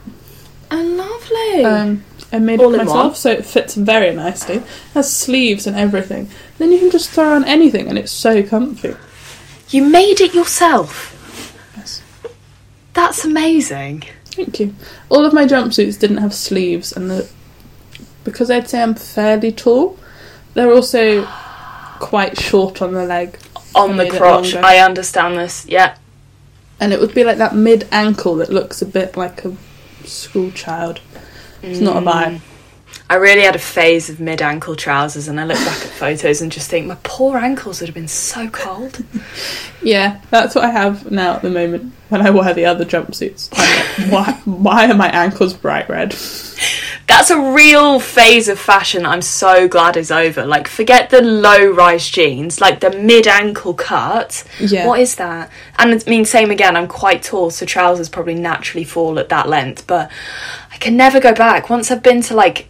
[0.71, 1.65] oh, lovely.
[1.65, 3.15] Um, I made All it myself, one?
[3.15, 4.63] so it fits very nicely.
[4.93, 6.29] has sleeves and everything.
[6.57, 8.95] Then you can just throw on anything, and it's so comfy.
[9.69, 11.11] you made it yourself.
[11.77, 12.01] Yes.
[12.93, 14.03] That's amazing.
[14.25, 14.73] Thank you.
[15.09, 17.29] All of my jumpsuits didn't have sleeves, and the
[18.23, 19.99] because I'd say I'm fairly tall,
[20.55, 21.27] they're also
[22.03, 23.37] quite short on the leg.
[23.75, 24.53] on the crotch.
[24.55, 25.65] I understand this.
[25.67, 25.95] Yeah.
[26.79, 29.55] and it would be like that mid ankle that looks a bit like a
[30.05, 30.99] school child.
[31.61, 32.11] It's not a Mm.
[32.13, 32.41] vibe.
[33.13, 36.41] I really had a phase of mid ankle trousers, and I look back at photos
[36.41, 39.03] and just think my poor ankles would have been so cold.
[39.83, 43.49] Yeah, that's what I have now at the moment when I wear the other jumpsuits.
[43.51, 46.15] I'm like, why, why are my ankles bright red?
[47.07, 50.45] That's a real phase of fashion I'm so glad is over.
[50.45, 54.45] Like, forget the low rise jeans, like the mid ankle cut.
[54.57, 54.87] Yeah.
[54.87, 55.51] What is that?
[55.77, 59.49] And I mean, same again, I'm quite tall, so trousers probably naturally fall at that
[59.49, 60.09] length, but
[60.71, 61.69] I can never go back.
[61.69, 62.69] Once I've been to like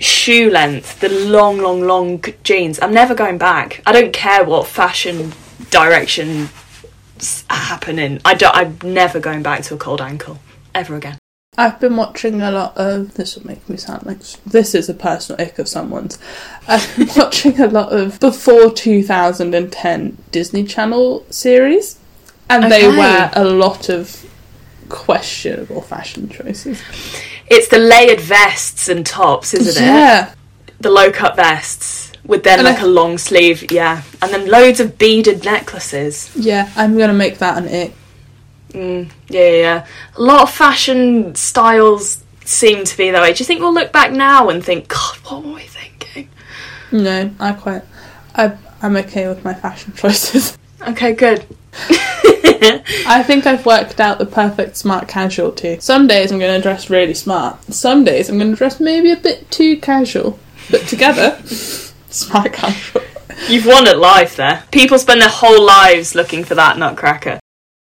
[0.00, 3.82] shoe length, the long, long, long jeans, I'm never going back.
[3.86, 5.32] I don't care what fashion
[5.70, 6.48] direction
[7.48, 8.20] happening.
[8.24, 10.38] I don't, I'm never going back to a cold ankle
[10.74, 11.18] ever again.
[11.58, 13.14] I've been watching a lot of.
[13.14, 16.18] This will make me sound like this is a personal ick of someone's.
[16.68, 21.98] I've been watching a lot of before 2010 Disney Channel series,
[22.48, 22.96] and they Okay.
[22.96, 24.29] wear a lot of
[24.90, 26.82] questionable fashion choices.
[27.48, 29.86] It's the layered vests and tops, isn't it?
[29.86, 30.32] Yeah,
[30.80, 34.48] The low cut vests with then And like I- a long sleeve, yeah, and then
[34.48, 36.30] loads of beaded necklaces.
[36.36, 36.68] yeah.
[36.76, 37.92] I'm gonna make that an it.
[38.72, 39.86] Mm, yeah, yeah, yeah.
[40.16, 43.32] A lot of fashion styles seem to be that way.
[43.32, 46.28] Do you think we'll look back now and think, God, what were we thinking?
[46.92, 47.82] No, I quite.
[48.34, 50.56] I I'm okay with my fashion choices.
[50.86, 51.44] Okay, good.
[53.06, 55.78] I think I've worked out the perfect smart casual too.
[55.80, 57.62] Some days I'm going to dress really smart.
[57.72, 60.38] Some days I'm going to dress maybe a bit too casual.
[60.70, 63.02] But together, smart casual.
[63.48, 64.64] You've won at life there.
[64.70, 67.40] People spend their whole lives looking for that nutcracker.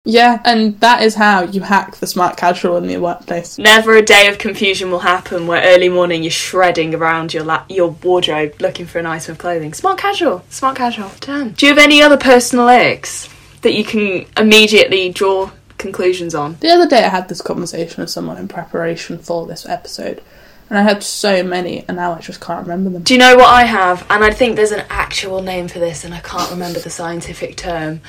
[0.04, 3.56] Yeah, and that is how you hack the smart casual in the workplace.
[3.56, 7.64] Never a day of confusion will happen where early morning you're shredding around your la-
[7.68, 9.72] your wardrobe looking for an item of clothing.
[9.74, 11.12] Smart casual, smart casual.
[11.20, 11.50] Damn.
[11.50, 13.28] Do you have any other personal icks
[13.62, 16.56] that you can immediately draw conclusions on?
[16.60, 20.22] The other day I had this conversation with someone in preparation for this episode,
[20.68, 23.02] and I had so many, and now I just can't remember them.
[23.02, 24.06] Do you know what I have?
[24.10, 27.56] And I think there's an actual name for this, and I can't remember the scientific
[27.56, 28.00] term.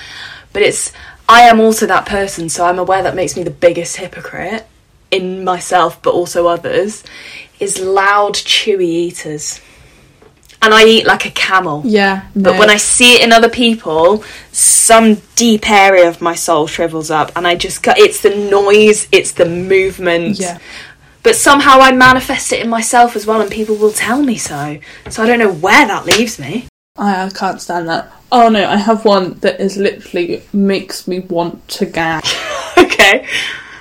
[0.53, 0.91] But it's
[1.27, 4.67] I am also that person, so I'm aware that makes me the biggest hypocrite
[5.09, 7.03] in myself, but also others.
[7.59, 9.61] Is loud, chewy eaters,
[10.63, 11.83] and I eat like a camel.
[11.85, 14.23] Yeah, But when I see it in other people,
[14.53, 19.07] some deep area of my soul shrivels up, and I just got it's the noise,
[19.11, 20.39] it's the movement.
[20.39, 20.59] Yeah.
[21.21, 24.79] But somehow I manifest it in myself as well, and people will tell me so.
[25.09, 26.67] So I don't know where that leaves me.
[26.97, 28.11] I, I can't stand that.
[28.31, 32.23] Oh no, I have one that is literally makes me want to gag.
[32.77, 33.27] okay.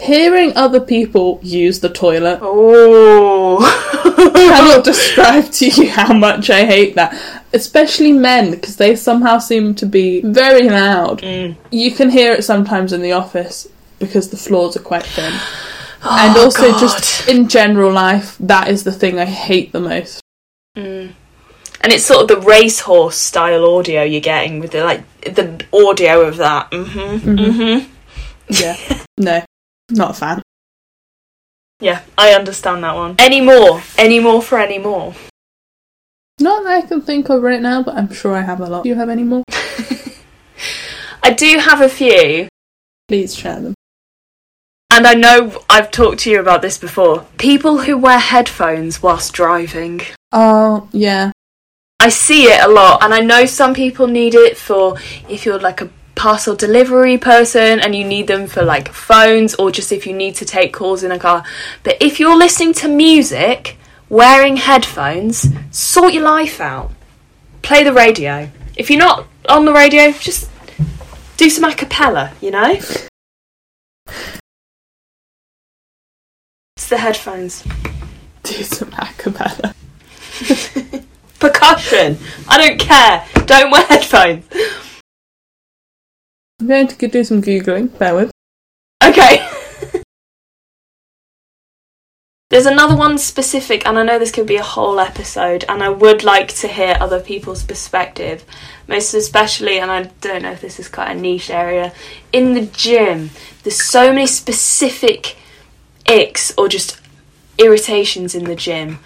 [0.02, 3.58] Hearing other people use the toilet Oh.
[4.04, 7.14] I cannot describe to you how much I hate that.
[7.52, 11.22] Especially men, because they somehow seem to be very loud.
[11.22, 11.56] Mm.
[11.70, 15.32] You can hear it sometimes in the office because the floors are quite thin.
[16.02, 16.80] and Oh, also, God.
[16.80, 20.20] just in general life, that is the thing I hate the most.
[20.76, 21.12] Mm.
[21.80, 26.22] And it's sort of the racehorse style audio you're getting with the like the audio
[26.22, 26.70] of that.
[26.70, 27.30] Mm-hmm.
[27.30, 27.38] Mhm.
[27.38, 27.92] Mm-hmm.
[28.48, 28.76] Yeah.
[29.18, 29.42] no,
[29.92, 30.42] not a fan.
[31.80, 33.16] Yeah, I understand that one.
[33.18, 33.82] Any more?
[33.98, 35.14] Any more for any more?
[36.40, 38.84] Not that I can think of right now, but I'm sure I have a lot.
[38.84, 39.42] Do you have any more?
[41.22, 42.48] I do have a few.
[43.08, 43.74] Please share them.
[44.90, 47.26] And I know I've talked to you about this before.
[47.38, 50.02] People who wear headphones whilst driving.
[50.32, 51.32] Oh, yeah.
[51.98, 54.96] I see it a lot, and I know some people need it for
[55.28, 59.70] if you're like a parcel delivery person and you need them for like phones or
[59.70, 61.44] just if you need to take calls in a car.
[61.82, 63.76] But if you're listening to music,
[64.08, 66.90] wearing headphones, sort your life out.
[67.62, 68.50] Play the radio.
[68.76, 70.50] If you're not on the radio, just
[71.36, 72.78] do some a cappella, you know?
[76.76, 77.64] It's the headphones.
[78.42, 79.74] Do some acapella.
[81.38, 82.18] Percussion.
[82.48, 83.26] I don't care.
[83.46, 84.44] Don't wear headphones.
[86.62, 87.98] I'm going to do some googling.
[87.98, 88.30] Bear with.
[89.02, 89.44] Okay.
[92.50, 95.88] There's another one specific, and I know this could be a whole episode, and I
[95.88, 98.44] would like to hear other people's perspective.
[98.86, 101.92] Most especially, and I don't know if this is quite a niche area,
[102.32, 103.30] in the gym,
[103.64, 105.36] there's so many specific
[106.06, 107.00] icks or just
[107.58, 109.00] irritations in the gym.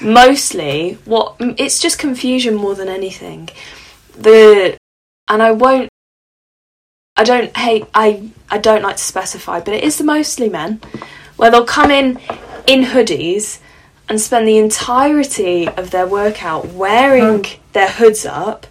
[0.00, 3.48] Mostly, what it's just confusion more than anything.
[4.18, 4.76] The
[5.28, 5.88] and I won't
[7.16, 10.80] I don't hate I I don't like to specify, but it is mostly men
[11.36, 12.18] where they'll come in
[12.66, 13.58] in hoodies
[14.08, 17.58] and spend the entirety of their workout wearing mm.
[17.72, 18.66] their hoods up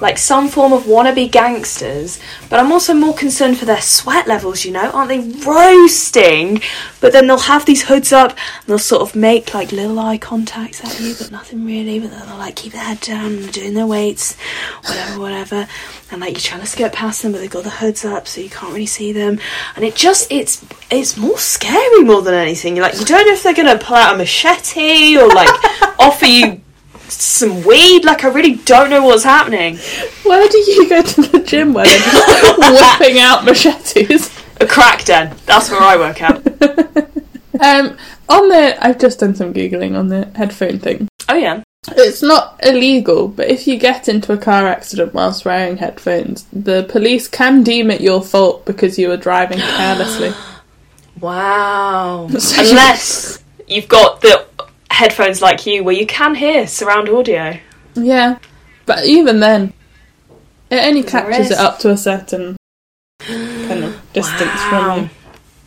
[0.00, 4.64] like some form of wannabe gangsters, but I'm also more concerned for their sweat levels,
[4.64, 4.90] you know?
[4.90, 6.60] Aren't they roasting?
[7.00, 10.18] But then they'll have these hoods up and they'll sort of make like little eye
[10.18, 13.74] contacts at you, but nothing really, but they'll like keep their head down and doing
[13.74, 14.36] their weights,
[14.82, 15.68] whatever, whatever.
[16.10, 18.42] And like you're trying to skirt past them, but they've got the hoods up so
[18.42, 19.38] you can't really see them.
[19.76, 22.76] And it just, it's it's more scary more than anything.
[22.76, 25.48] You're like, you don't know if they're going to pull out a machete or like
[25.98, 26.60] offer you
[27.08, 28.04] some weed.
[28.04, 29.78] Like, I really don't know what's happening.
[30.24, 32.58] Where do you go to the gym where they're just
[33.00, 34.36] whipping out machetes?
[34.60, 35.36] A crack den.
[35.46, 36.42] That's where I work out.
[37.60, 37.96] Um,
[38.28, 41.08] on the, I've just done some googling on the headphone thing.
[41.28, 41.62] Oh yeah.
[41.92, 46.84] It's not illegal, but if you get into a car accident whilst wearing headphones, the
[46.88, 50.32] police can deem it your fault because you were driving carelessly.
[51.20, 52.28] Wow.
[52.38, 54.45] So Unless you've got the
[54.96, 57.58] headphones like you, where you can hear surround audio.
[57.94, 58.38] Yeah,
[58.86, 59.72] but even then,
[60.70, 62.56] it only There's a catches it up to a certain
[63.22, 64.94] kind of distance Wow.
[64.94, 65.10] from you.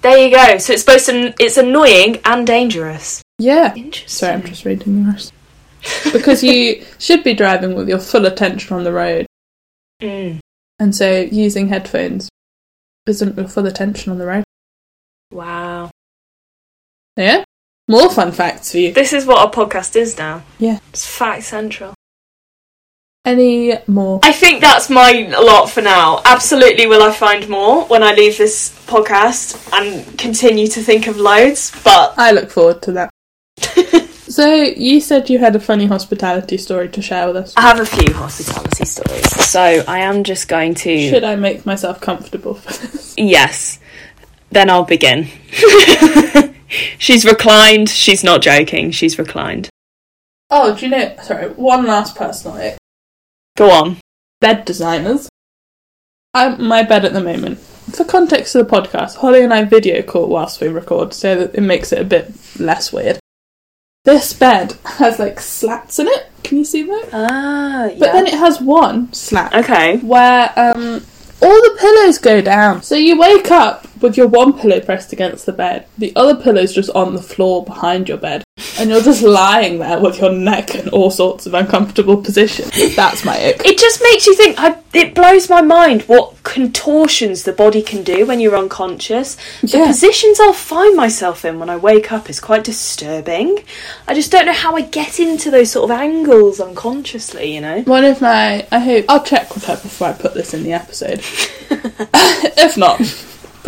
[0.01, 0.57] There you go.
[0.59, 1.33] So it's supposed to.
[1.39, 3.21] It's annoying and dangerous.
[3.37, 3.73] Yeah.
[3.75, 4.07] Interesting.
[4.07, 5.33] Sorry, I'm just reading the rest.
[6.13, 9.25] because you should be driving with your full attention on the road,
[10.01, 10.39] Mm.
[10.79, 12.29] and so using headphones
[13.07, 14.43] isn't your full attention on the road.
[15.31, 15.89] Wow.
[17.17, 17.43] Yeah?
[17.89, 18.93] More fun facts for you.
[18.93, 20.43] This is what our podcast is now.
[20.59, 20.77] Yeah.
[20.89, 21.95] It's fact central.
[23.25, 24.19] Any more?
[24.21, 26.21] I think that's my lot for now.
[26.23, 31.17] Absolutely, will I find more when I leave this podcast and continue to think of
[31.17, 31.71] loads?
[31.83, 33.09] But I look forward to that.
[34.29, 37.53] So, you said you had a funny hospitality story to share with us.
[37.57, 39.27] I have a few hospitality stories.
[39.49, 41.09] So I am just going to.
[41.09, 43.15] Should I make myself comfortable for this?
[43.17, 43.79] Yes.
[44.51, 45.29] Then I'll begin.
[46.97, 47.89] she's reclined.
[47.89, 48.91] She's not joking.
[48.91, 49.69] She's reclined.
[50.49, 51.15] Oh, do you know?
[51.21, 52.77] Sorry, one last personal ick.
[53.57, 53.97] Go on.
[54.41, 55.29] bed designers.
[56.33, 57.59] I'm my bed at the moment.
[57.59, 61.55] For context of the podcast, Holly and I video call whilst we record, so that
[61.55, 63.19] it makes it a bit less weird.
[64.05, 66.29] This bed has like slats in it.
[66.43, 67.09] Can you see that?
[67.11, 67.99] Ah, yeah.
[67.99, 69.97] But then it has one slat okay.
[69.97, 71.05] where um
[71.41, 72.81] all the pillows go down.
[72.81, 76.73] So you wake up with your one pillow pressed against the bed, the other pillow's
[76.73, 78.43] just on the floor behind your bed,
[78.77, 82.95] and you're just lying there with your neck in all sorts of uncomfortable positions.
[82.95, 83.61] That's my ick.
[83.65, 84.55] It just makes you think.
[84.59, 89.35] I, it blows my mind what contortions the body can do when you're unconscious.
[89.61, 89.87] The Yeah.
[89.87, 93.59] positions I'll find myself in when I wake up is quite disturbing.
[94.07, 97.53] I just don't know how I get into those sort of angles unconsciously.
[97.53, 97.81] You know.
[97.81, 100.73] One of my, I hope, I'll check with her before I put this in the
[100.73, 101.19] episode.
[101.69, 102.99] if not,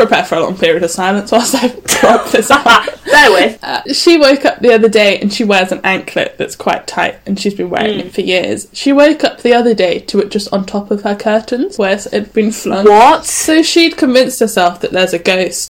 [0.05, 2.65] prepare for a long period of silence whilst I drop this out.
[3.05, 3.63] Bear with.
[3.63, 7.19] Uh, she woke up the other day and she wears an anklet that's quite tight
[7.25, 8.67] and she's been wearing it for years.
[8.73, 11.93] She woke up the other day to it just on top of her curtains where
[11.93, 12.85] it had been flung.
[12.85, 13.25] What?
[13.25, 15.69] So she'd convinced herself that there's a ghost.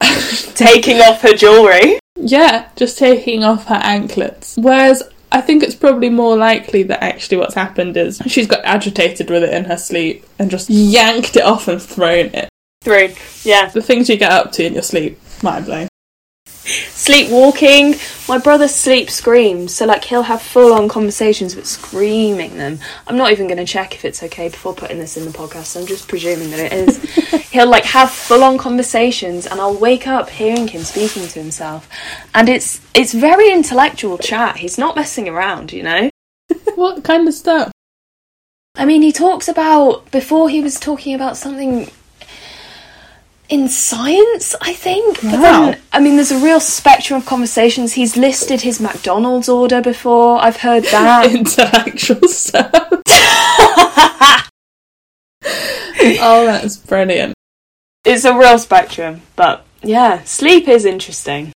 [0.54, 1.98] Taking off her jewellery.
[2.16, 4.56] Yeah, just taking off her anklets.
[4.56, 9.28] Whereas I think it's probably more likely that actually what's happened is she's got agitated
[9.28, 12.48] with it in her sleep and just yanked it off and thrown it.
[12.86, 13.14] Through.
[13.42, 13.68] Yeah.
[13.68, 15.88] The things you get up to in your sleep, mind blowing.
[16.46, 17.96] Sleepwalking.
[18.28, 22.78] My brother sleep screams, so like he'll have full on conversations but screaming them.
[23.08, 25.76] I'm not even going to check if it's okay before putting this in the podcast.
[25.76, 27.50] I'm just presuming that it is.
[27.50, 31.88] he'll like have full on conversations, and I'll wake up hearing him speaking to himself,
[32.36, 34.58] and it's it's very intellectual chat.
[34.58, 36.08] He's not messing around, you know.
[36.76, 37.72] What kind of stuff?
[38.76, 41.88] I mean, he talks about before he was talking about something
[43.48, 45.16] in science, I think.
[45.22, 45.40] But Wow.
[45.70, 47.92] then, I mean, there's a real spectrum of conversations.
[47.94, 50.38] He's listed his McDonald's order before.
[50.42, 51.30] I've heard that.
[51.34, 52.72] Intellectual stuff.
[55.44, 57.34] oh, that's brilliant.
[58.04, 61.52] it's a real spectrum, but yeah, sleep is interesting.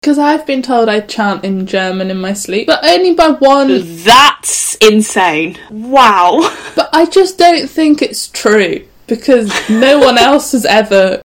[0.00, 3.80] Because I've been told I chant in German in my sleep, but only by one.
[4.04, 5.58] That's insane.
[5.70, 6.40] Wow.
[6.74, 11.22] But I just don't think it's true because no one else has ever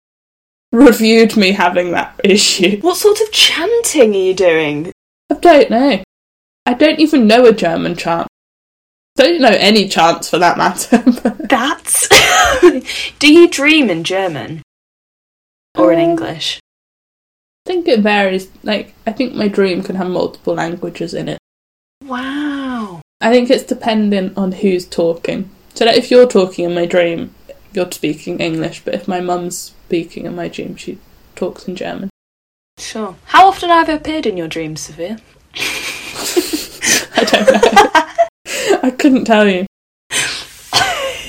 [0.77, 2.79] reviewed me having that issue.
[2.81, 4.91] What sort of chanting are you doing?
[5.29, 6.03] I don't know.
[6.65, 8.27] I don't even know a German chant.
[9.15, 10.97] Don't know any chants for that matter.
[11.39, 12.07] That's.
[13.19, 14.61] Do you dream in German?
[15.77, 16.59] Or in Um, English?
[17.65, 18.49] I think it varies.
[18.63, 21.39] Like, I think my dream can have multiple languages in it.
[22.05, 23.01] Wow.
[23.19, 25.49] I think it's dependent on who's talking.
[25.73, 27.33] So that if you're talking in my dream,
[27.73, 30.97] you're speaking English, but if my mum's speaking in my dream, she
[31.35, 32.09] talks in German.
[32.77, 33.15] Sure.
[33.27, 35.17] How often have I appeared in your dreams, Sophia?
[37.15, 38.79] I don't know.
[38.83, 39.65] I couldn't tell you.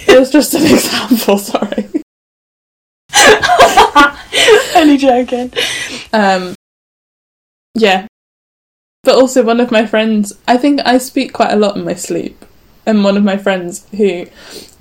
[0.08, 1.38] It was just an example.
[1.52, 1.88] Sorry.
[4.74, 5.52] Only joking.
[6.12, 6.56] Um,
[7.76, 8.08] yeah.
[9.04, 11.94] But also, one of my friends, I think I speak quite a lot in my
[11.94, 12.44] sleep.
[12.88, 14.26] And one of my friends who,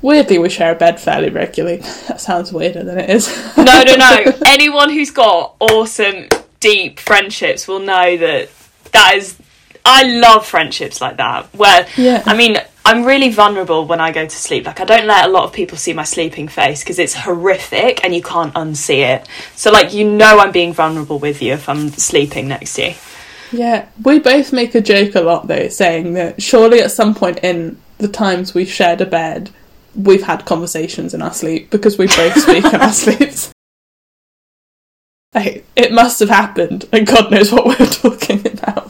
[0.02, 1.78] weirdly, we share a bed fairly regularly.
[2.08, 3.28] That sounds weirder than it is.
[3.58, 4.32] No, no, no.
[4.48, 6.30] Anyone who's got awesome,
[6.62, 8.50] deep friendships will know that
[8.94, 9.38] that is.
[9.84, 11.54] I love friendships like that.
[11.54, 12.24] Where, Yeah.
[12.26, 14.66] I mean, I'm really vulnerable when I go to sleep.
[14.66, 18.06] Like, I don't let a lot of people see my sleeping face because it's horrific
[18.06, 19.28] and you can't unsee it.
[19.56, 22.96] So, like, you know, I'm being vulnerable with you if I'm sleeping next to you.
[23.52, 27.40] Yeah, we both make a joke a lot though, saying that surely at some point
[27.44, 29.50] in the times we've shared a bed,
[29.96, 33.52] we've had conversations in our sleep because we both speak in our sleeps.
[35.34, 38.90] Like, it must have happened, and God knows what we're talking about.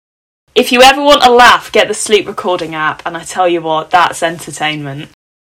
[0.56, 3.62] If you ever want a laugh, get the sleep recording app, and I tell you
[3.62, 5.10] what, that's entertainment.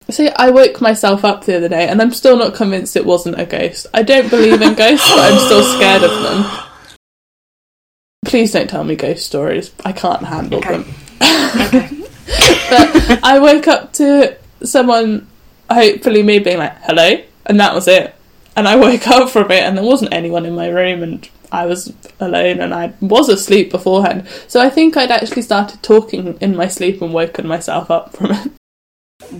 [0.08, 3.40] See, I woke myself up the other day, and I'm still not convinced it wasn't
[3.40, 3.86] a ghost.
[3.92, 6.44] I don't believe in ghosts, but I'm still scared of them.
[8.24, 9.72] Please don't tell me ghost stories.
[9.84, 10.78] I can't handle Okay.
[10.78, 11.95] them.
[12.26, 15.26] But I woke up to someone,
[15.70, 18.14] hopefully me being like, hello, and that was it.
[18.56, 21.66] And I woke up from it, and there wasn't anyone in my room, and I
[21.66, 24.28] was alone, and I was asleep beforehand.
[24.48, 28.32] So I think I'd actually started talking in my sleep and woken myself up from
[28.32, 28.52] it.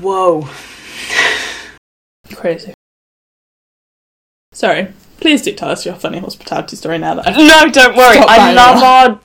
[0.01, 0.49] Whoa.
[2.35, 2.75] Crazy.
[4.53, 4.89] Sorry.
[5.21, 8.19] Please do tell us your funny hospitality story now that I've No, don't worry.
[8.19, 9.21] I love our.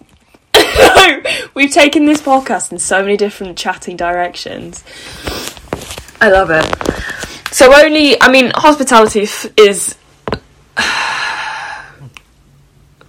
[0.78, 4.84] No, we've taken this podcast in so many different chatting directions.
[6.20, 6.66] I love it.
[7.54, 9.96] So only, I mean, hospitality f- is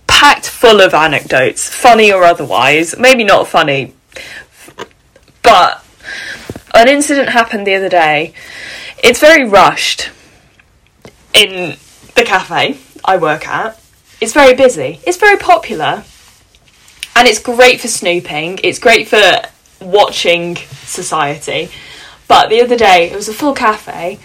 [0.06, 2.98] packed full of anecdotes, funny or otherwise.
[2.98, 3.94] Maybe not funny,
[5.42, 5.84] but
[6.74, 8.34] an incident happened the other day.
[9.02, 10.10] It's very rushed
[11.34, 11.76] in
[12.14, 13.80] the cafe I work at.
[14.20, 15.00] It's very busy.
[15.06, 16.04] It's very popular.
[17.14, 18.60] And it's great for snooping.
[18.64, 19.42] It's great for
[19.80, 21.70] watching society.
[22.28, 24.18] But the other day, it was a full cafe.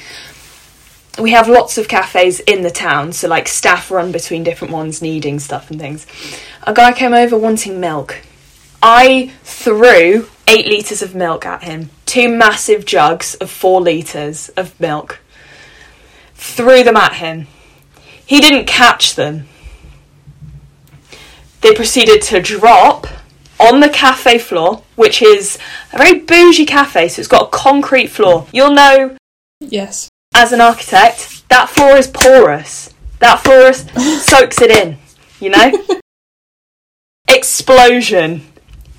[1.20, 5.02] We have lots of cafes in the town, so like staff run between different ones
[5.02, 6.06] needing stuff and things.
[6.64, 8.22] A guy came over wanting milk.
[8.82, 11.90] I threw eight litres of milk at him.
[12.06, 15.20] Two massive jugs of four litres of milk.
[16.36, 17.48] Threw them at him.
[18.26, 19.48] He didn't catch them.
[21.62, 23.08] They proceeded to drop
[23.60, 25.58] on the cafe floor, which is
[25.92, 28.48] a very bougie cafe, so it's got a concrete floor.
[28.52, 29.16] You'll know
[29.60, 30.10] Yes.
[30.36, 32.94] as an architect, that floor is porous.
[33.20, 33.86] That floor is,
[34.24, 34.98] soaks it in,
[35.40, 35.72] you know?
[37.30, 38.46] Explosion.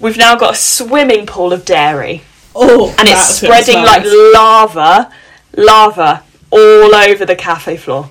[0.00, 2.22] We've now got a swimming pool of dairy
[2.54, 5.12] Oh, and it's spreading like lava,
[5.56, 8.11] lava all over the cafe floor.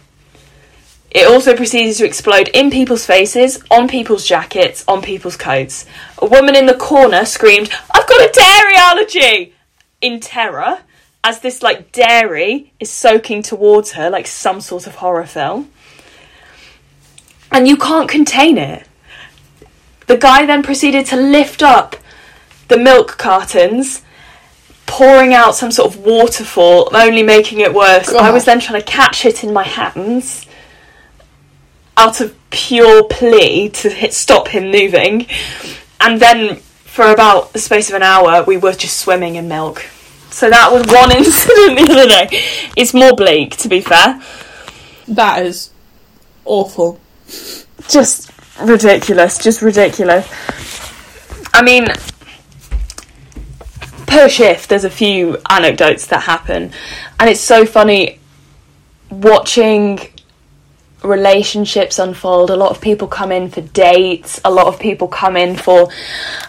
[1.17, 5.87] It also proceeded to explode in people's faces, on people's jackets, on people's coats.
[6.19, 9.53] A woman in the corner screamed, I've got a dairy allergy!
[9.99, 10.77] in terror
[11.23, 15.71] as this like dairy is soaking towards her like some sort of horror film.
[17.51, 18.87] And you can't contain it.
[20.05, 21.95] The guy then proceeded to lift up
[22.67, 24.03] the milk cartons
[24.85, 28.09] pouring out some sort of waterfall, only making it worse.
[28.09, 30.46] I was then trying to catch it in my hands
[31.97, 35.25] out of pure plea to hit, stop him moving.
[35.99, 39.81] And then for about the space of an hour, we were just swimming in milk.
[40.29, 42.43] So that was one incident the other day.
[42.75, 44.21] It's more bleak, to be fair.
[45.07, 45.71] That is
[46.45, 46.99] awful.
[47.87, 48.31] Just
[48.61, 50.27] ridiculous, just ridiculous.
[51.53, 51.87] I mean,
[54.05, 56.71] per shift, there's a few anecdotes that happen,
[57.19, 58.19] and it's so funny
[59.09, 59.99] watching
[61.07, 62.49] relationships unfold.
[62.49, 65.89] A lot of people come in for dates, a lot of people come in for.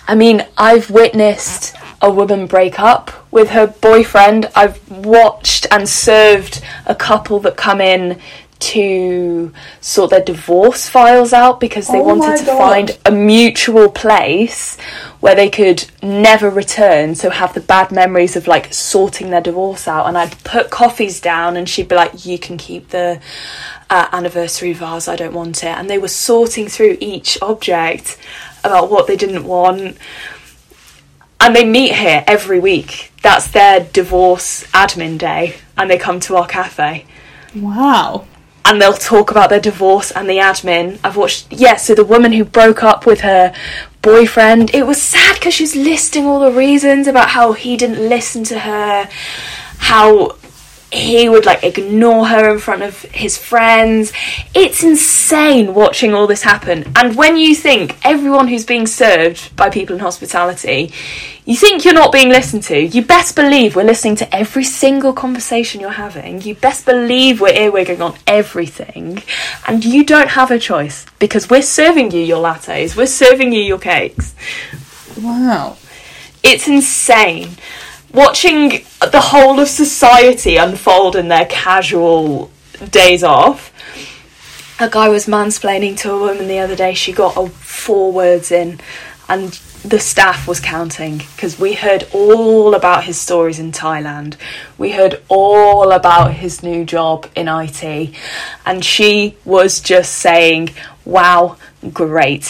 [0.07, 4.51] I mean, I've witnessed a woman break up with her boyfriend.
[4.55, 8.21] I've watched and served a couple that come in
[8.61, 12.59] to sort their divorce files out because they Oh wanted to God.
[12.59, 14.77] find a mutual place
[15.21, 19.87] where they could never return so have the bad memories of like sorting their divorce
[19.87, 23.21] out and I'd put coffees down and she'd be like you can keep the
[23.91, 25.69] uh, anniversary vase I don't want it.
[25.69, 28.19] And they were sorting through each object
[28.65, 29.97] about what they didn't want.
[31.41, 33.13] And they meet here every week.
[33.23, 35.57] That's their divorce admin day.
[35.77, 37.07] And they come to our cafe.
[37.55, 38.27] Wow.
[38.69, 40.99] and they'll talk about their divorce and the admin.
[41.03, 43.55] I've watched, yeah, so the woman who broke up with her
[44.03, 48.07] boyfriend, it was sad because she was listing all the reasons about how he didn't
[48.09, 49.09] listen to her,
[49.79, 50.37] how
[50.91, 54.13] he would like ignore her in front of his friends.
[54.55, 56.91] It's insane watching all this happen.
[56.97, 60.93] And when you think everyone who's being served by people in hospitality,
[61.45, 65.13] you think you're not being listened to, you best believe we're listening to every single
[65.13, 66.43] conversation you're having.
[66.43, 69.23] You best believe we're earwigging on everything.
[69.67, 73.61] And you don't have a choice because we're serving you your lattes, we're serving you
[73.61, 74.35] your cakes.
[75.21, 75.77] Wow.
[76.43, 77.57] It's insane
[78.13, 82.51] watching the whole of society unfold in their casual
[82.91, 83.73] days off.
[84.81, 86.95] A guy was mansplaining to a woman the other day.
[86.95, 88.81] She got a four words in,
[89.29, 89.53] and
[89.85, 94.37] the staff was counting because we heard all about his stories in Thailand.
[94.77, 98.15] We heard all about his new job in IT,
[98.65, 100.71] and she was just saying,
[101.05, 101.57] "Wow,
[101.93, 102.45] great,"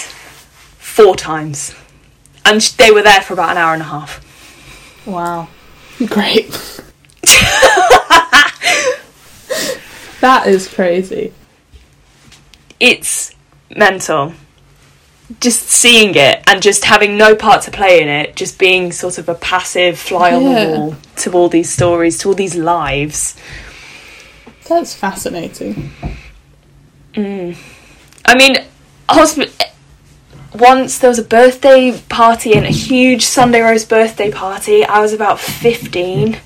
[0.78, 1.74] four times,
[2.44, 4.20] and they were there for about an hour and a half.
[5.08, 5.48] Wow.
[6.06, 6.50] Great.
[10.20, 11.32] that is crazy.
[12.78, 13.34] It's
[13.74, 14.34] mental.
[15.40, 19.18] Just seeing it and just having no part to play in it, just being sort
[19.18, 20.64] of a passive fly on Yeah.
[20.64, 23.34] the wall to all these stories, to all these lives.
[24.68, 25.90] That's fascinating.
[27.14, 27.56] Mm.
[28.26, 28.56] I mean,
[29.08, 29.50] hospi-
[30.54, 34.84] once there was a birthday party and a huge Sunday roast birthday party.
[34.84, 36.38] I was about 15.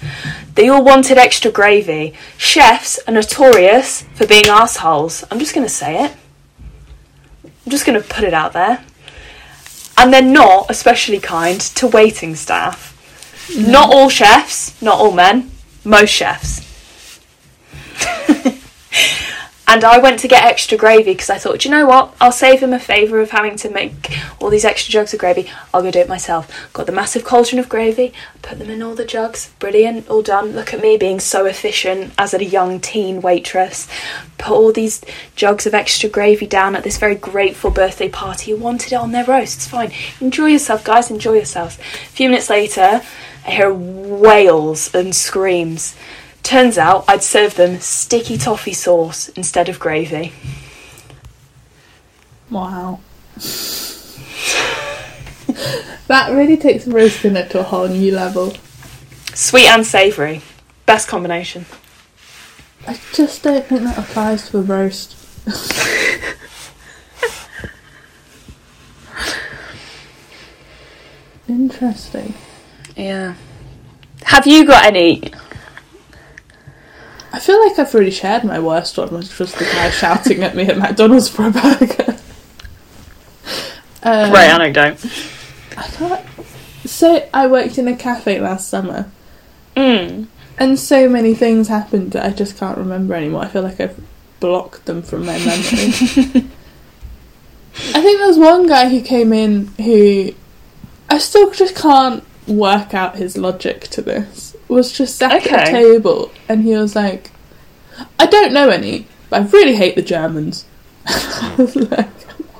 [0.54, 2.14] They all wanted extra gravy.
[2.36, 5.24] Chefs are notorious for being assholes.
[5.30, 6.16] I'm just going to say it.
[7.44, 8.84] I'm just going to put it out there.
[9.96, 12.90] And they're not especially kind to waiting staff.
[13.56, 15.50] Not all chefs, not all men,
[15.84, 16.60] most chefs.
[19.72, 22.14] And I went to get extra gravy because I thought, "Do you know what?
[22.20, 25.50] I'll save him a favour of having to make all these extra jugs of gravy.
[25.72, 26.46] I'll go do it myself.
[26.74, 28.12] Got the massive cauldron of gravy,
[28.42, 29.48] put them in all the jugs.
[29.58, 30.52] Brilliant, all done.
[30.52, 33.88] Look at me being so efficient as a young teen waitress.
[34.36, 35.00] Put all these
[35.36, 39.12] jugs of extra gravy down at this very grateful birthday party who wanted it on
[39.12, 39.56] their roast.
[39.56, 39.90] It's fine.
[40.20, 41.10] Enjoy yourself, guys.
[41.10, 41.78] Enjoy yourselves.
[41.78, 43.00] A few minutes later,
[43.46, 45.94] I hear wails and screams.
[46.42, 50.32] Turns out I'd serve them sticky toffee sauce instead of gravy.
[52.50, 53.00] Wow.
[56.08, 58.54] that really takes roast dinner to a whole new level.
[59.34, 60.42] Sweet and savoury.
[60.84, 61.64] Best combination.
[62.86, 65.16] I just don't think that applies to a roast.
[71.48, 72.34] Interesting.
[72.96, 73.34] Yeah.
[74.24, 75.32] Have you got any?
[77.32, 80.54] I feel like I've already shared my worst one, which was the guy shouting at
[80.54, 82.16] me at McDonald's for a burger.
[84.02, 84.98] Um, Great anecdote.
[85.76, 86.26] I can't.
[86.84, 89.10] So I worked in a cafe last summer,
[89.76, 90.26] Mm.
[90.58, 93.42] and so many things happened that I just can't remember anymore.
[93.44, 93.98] I feel like I've
[94.40, 95.52] blocked them from my memory.
[97.94, 100.32] I think there was one guy who came in who
[101.08, 104.51] I still just can't work out his logic to this.
[104.72, 105.62] Was just sat at Okay.
[105.62, 107.30] a table and he was like,
[108.18, 110.64] "I don't know any, but I really hate the Germans."
[111.06, 112.08] I was like,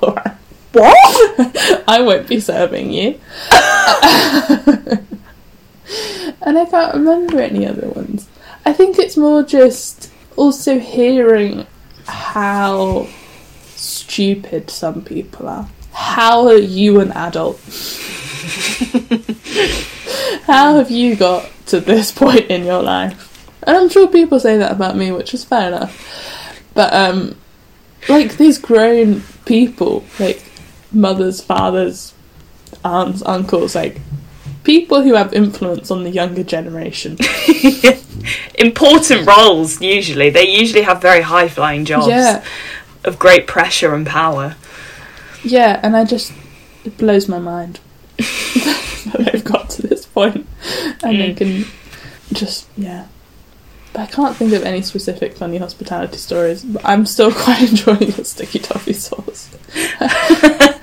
[0.01, 0.33] "Alright."
[0.73, 1.83] What?
[1.87, 3.19] I won't be serving you.
[6.41, 8.27] and I can't remember any other ones.
[8.65, 11.65] I think it's more just also hearing
[12.07, 13.07] how
[13.75, 15.69] stupid some people are.
[15.91, 17.59] How are you an adult?
[20.45, 23.29] how have you got to this point in your life?
[23.65, 26.71] And I'm sure people say that about me, which is fair enough.
[26.73, 27.35] But um
[28.09, 30.43] like these grown people, like
[30.91, 32.13] mothers, fathers,
[32.83, 34.01] aunts, uncles, like
[34.63, 37.17] people who have influence on the younger generation.
[38.55, 40.29] Important roles, usually.
[40.29, 42.43] They usually have very high flying jobs Yeah,
[43.03, 44.55] of great pressure and power.
[45.43, 46.31] yeah, and I just
[46.85, 47.79] it blows my mind
[48.17, 50.47] that they've got to this point
[51.03, 51.37] and they Mm.
[51.37, 51.65] can
[52.33, 53.07] just yeah.
[53.93, 56.63] But I can't think of any specific funny hospitality stories.
[56.63, 59.55] But I'm still quite enjoying the sticky toffee sauce.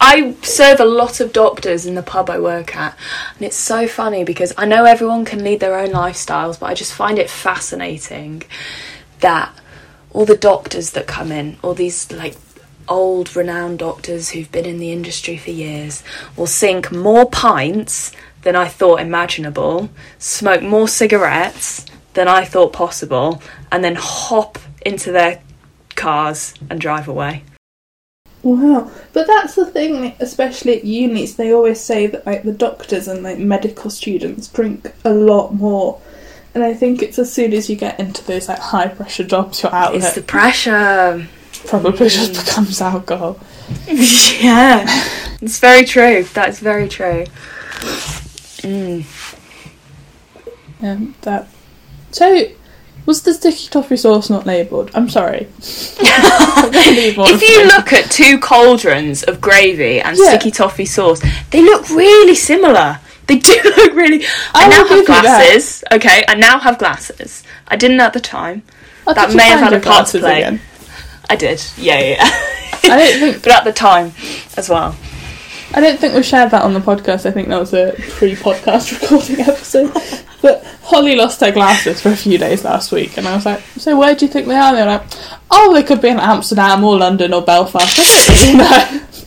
[0.00, 2.96] I serve a lot of doctors in the pub I work at,
[3.36, 6.74] and it's so funny because I know everyone can lead their own lifestyles, but I
[6.74, 8.42] just find it fascinating
[9.20, 9.52] that
[10.12, 12.36] all the doctors that come in, all these like
[12.88, 16.02] old renowned doctors who've been in the industry for years,
[16.36, 18.12] will sink more pints
[18.42, 21.84] than I thought imaginable, smoke more cigarettes
[22.14, 25.40] than I thought possible, and then hop into their
[25.94, 27.44] cars and drive away.
[28.42, 33.08] Wow, but that's the thing, especially at unis, they always say that like the doctors
[33.08, 36.00] and like medical students drink a lot more,
[36.54, 39.62] And I think it's as soon as you get into those like high pressure jobs,
[39.62, 41.28] your outlet It's the pressure.
[41.66, 43.38] Probably just becomes alcohol.
[43.86, 44.84] yeah,
[45.40, 46.24] it's very true.
[46.34, 47.24] That's very true.
[48.62, 49.04] Mm.
[50.82, 51.48] Um, that.
[52.10, 52.46] So,
[53.06, 54.90] was the sticky toffee sauce not labelled?
[54.94, 55.48] I'm sorry.
[56.00, 60.30] I'm gonna need If you look at two cauldrons of gravy and Yeah.
[60.30, 63.00] sticky toffee sauce, they look really similar.
[63.26, 64.24] They do look really.
[64.54, 65.84] I, I will now have glasses.
[65.92, 67.42] Okay, I now have glasses.
[67.68, 68.62] I didn't at the time.
[69.06, 70.42] Oh, that may have had a part to play.
[70.42, 70.60] again?
[71.30, 71.62] I did.
[71.76, 72.06] Yeah, yeah.
[72.08, 72.30] yeah.
[72.84, 74.12] I don't think but at the time
[74.56, 74.96] as well.
[75.74, 77.26] I don't think we shared that on the podcast.
[77.26, 79.92] I think that was a pre-podcast recording episode.
[80.40, 83.60] But Holly lost her glasses for a few days last week, and I was like,
[83.76, 85.06] "So where do you think they are?" They were like,
[85.50, 89.04] "Oh, they could be in Amsterdam or London or Belfast." I don't really know.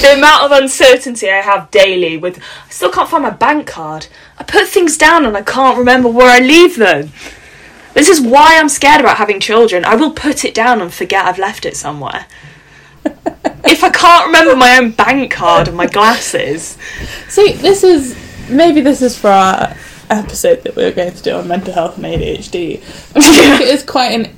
[0.00, 4.06] The amount of uncertainty I have daily with I still can't find my bank card.
[4.38, 7.10] I put things down and I can't remember where I leave them.
[7.94, 9.84] This is why I'm scared about having children.
[9.84, 12.26] I will put it down and forget I've left it somewhere.
[13.04, 16.76] if I can't remember my own bank card and my glasses.
[17.28, 18.16] See, this is
[18.48, 19.76] maybe this is for our
[20.10, 22.82] episode that we're going to do on mental health and ADHD.
[23.16, 24.36] I it is quite an.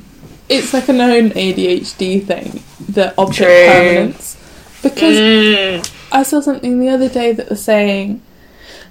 [0.48, 3.66] It's like a known ADHD thing, the object True.
[3.66, 4.36] permanence,
[4.82, 5.92] because Mm.
[6.12, 8.20] I saw something the other day that was saying,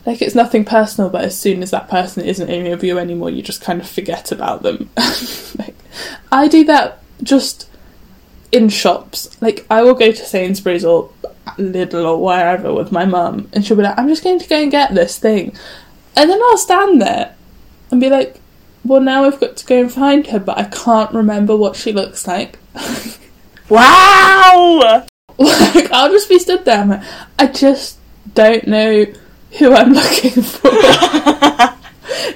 [0.06, 3.30] like, it's nothing personal, but as soon as that person isn't in your view anymore,
[3.30, 4.89] you just kind of forget about them.
[5.58, 5.76] like,
[6.32, 7.70] I do that just
[8.52, 9.41] in shops.
[9.41, 11.12] Like, I will go to Sainsbury's or
[11.58, 14.62] Lidl or wherever with my mum, and she'll be like, I'm just going to go
[14.62, 15.56] and get this thing.
[16.16, 17.36] And then I'll stand there
[17.91, 18.39] and be like,
[18.84, 21.91] well, now I've got to go and find her, but I can't remember what she
[21.91, 22.58] looks like.
[23.72, 25.06] Wow!
[25.38, 26.86] Like I'll just be stood there.
[26.86, 27.04] Like,
[27.39, 27.97] I just
[28.34, 29.06] don't know
[29.58, 30.70] who I'm looking for.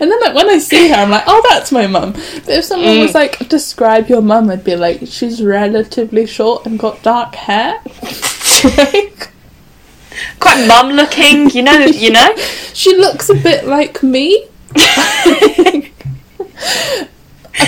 [0.01, 2.11] and then like when I see her, I'm like, oh, that's my mum.
[2.13, 3.15] But if someone was mm.
[3.15, 7.79] like, describe your mum, I'd be like, she's relatively short and got dark hair.
[10.39, 12.35] Quite mum looking, you know, you know?
[12.73, 14.47] she looks a bit like me.
[14.75, 15.91] I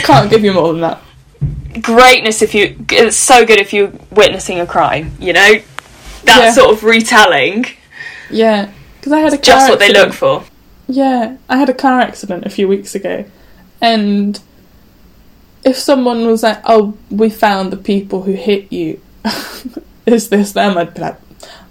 [0.03, 1.01] can't give you more than that.
[1.81, 5.61] Greatness if you it's so good if you're witnessing a crime, you know?
[6.23, 6.51] That Yeah.
[6.51, 7.65] sort of retelling.
[8.29, 8.71] Yeah,
[9.07, 10.43] because I had a Just what they look for.
[10.87, 13.25] Yeah, I had a car accident a few weeks ago,
[13.81, 14.39] and
[15.63, 19.01] if someone was like, "Oh, we found the people who hit you,"
[20.05, 20.77] is this them?
[20.77, 21.17] I'd be like,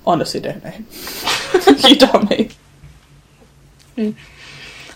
[0.07, 0.74] honestly, don't know.
[1.89, 2.51] you dummy.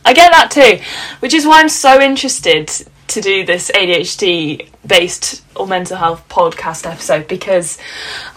[0.05, 0.80] I get that too,
[1.20, 2.70] which is why I'm so interested
[3.11, 7.79] to do this ADHD based or mental health podcast episode because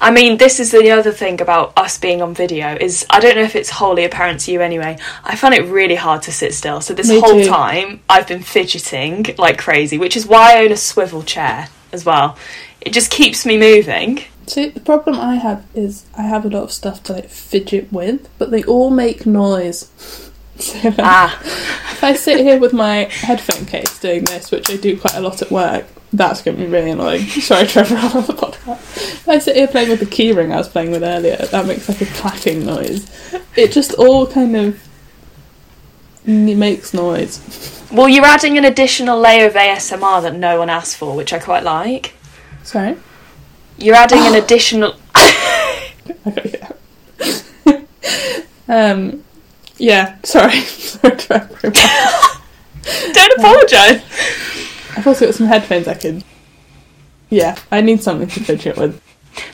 [0.01, 3.35] I mean this is the other thing about us being on video is I don't
[3.35, 4.97] know if it's wholly apparent to you anyway.
[5.23, 6.81] I find it really hard to sit still.
[6.81, 7.45] So this Me whole too.
[7.45, 12.03] time I've been fidgeting like crazy, which is why I own a swivel chair as
[12.03, 12.37] well.
[12.81, 14.23] It just keeps me moving.
[14.47, 17.93] See, the problem I have is I have a lot of stuff to like fidget
[17.93, 19.89] with, but they all make noise.
[20.59, 24.99] So Ah, if I sit here with my headphone case doing this, which I do
[24.99, 27.25] quite a lot at work, that's going to be really annoying.
[27.25, 28.97] Sorry, Trevor, I'm on the podcast.
[28.97, 31.89] If I sit here playing with the keyring I was playing with earlier, that makes
[31.89, 33.09] like a clacking noise.
[33.55, 34.87] It just all kind of
[36.25, 37.83] makes noise.
[37.91, 41.39] well you're adding an additional layer of ASMR that no one asked for, which I
[41.39, 42.13] quite like.
[42.63, 42.95] Sorry?
[43.77, 44.95] You're adding an additional
[46.27, 47.81] Okay, yeah.
[48.67, 49.23] um,
[49.83, 50.53] yeah, sorry.
[53.13, 54.01] Don't apologise.
[54.95, 56.23] I've also got some headphones I could.
[57.29, 59.01] Yeah, I need something to fidget with.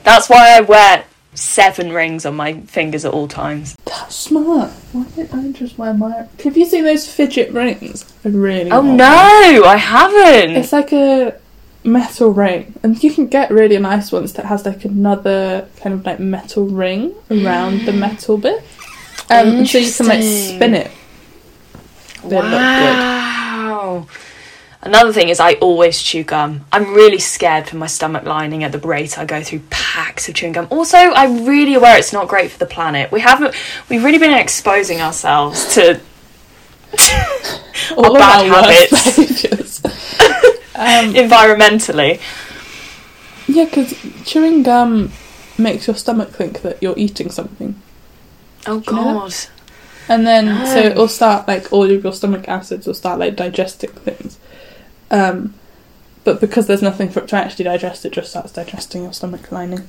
[0.03, 3.75] That's why I wear seven rings on my fingers at all times.
[3.85, 4.69] That's smart.
[4.91, 6.27] Why didn't I just wear my?
[6.43, 8.13] Have you seen those fidget rings?
[8.23, 8.69] I really.
[8.69, 9.69] Oh want no, one.
[9.69, 10.57] I haven't.
[10.57, 11.39] It's like a
[11.83, 16.05] metal ring, and you can get really nice ones that has like another kind of
[16.05, 18.63] like metal ring around the metal bit.
[19.29, 20.91] Um, so you can like spin it.
[22.23, 24.07] They wow.
[24.81, 26.65] Another thing is I always chew gum.
[26.71, 30.35] I'm really scared for my stomach lining at the rate I go through packs of
[30.35, 30.67] chewing gum.
[30.69, 33.11] Also, I'm really aware it's not great for the planet.
[33.11, 33.55] We haven't
[33.89, 35.99] we've really been exposing ourselves to
[37.97, 39.83] All bad habits.
[40.75, 42.21] um, environmentally.
[43.47, 43.93] yeah, because
[44.25, 45.11] chewing gum
[45.57, 47.79] makes your stomach think that you're eating something.
[48.67, 49.33] Oh you know god.
[50.07, 50.85] And then, so Oh.
[50.87, 54.39] it'll start like all of your stomach acids will start like digesting things.
[55.11, 55.53] Um,
[56.23, 59.51] but because there's nothing for it to actually digest, it just starts digesting your stomach
[59.51, 59.87] lining.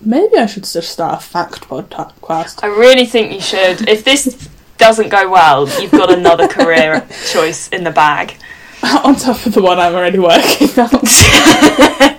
[0.00, 2.60] Maybe I should just start a fact podcast.
[2.62, 3.86] I really think you should.
[3.88, 4.48] If this
[4.78, 8.36] doesn't go well, you've got another career choice in the bag.
[9.04, 10.88] On top of the one I'm already working on.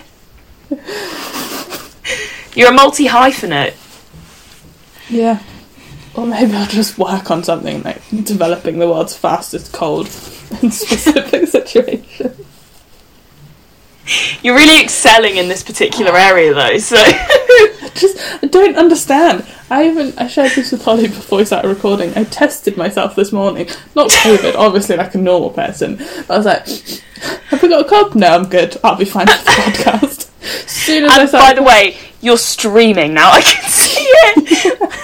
[2.56, 3.74] You're a multi hyphenate.
[5.12, 5.42] Yeah.
[6.16, 10.08] Or maybe I'll just work on something like developing the world's fastest cold
[10.62, 12.46] in specific situations.
[14.42, 16.78] You're really excelling in this particular area, though.
[16.80, 19.46] So I Just I don't understand.
[19.70, 22.12] I even I shared this with Holly before we started recording.
[22.18, 23.68] I tested myself this morning.
[23.96, 25.98] Not COVID, obviously like a normal person.
[25.98, 26.68] But I was like,
[27.50, 28.16] have we got a cold?
[28.16, 28.76] No, I'm good.
[28.84, 30.30] I'll be fine for the podcast.
[30.42, 33.32] As soon as I and by the way, you're streaming now.
[33.32, 34.98] I can see it.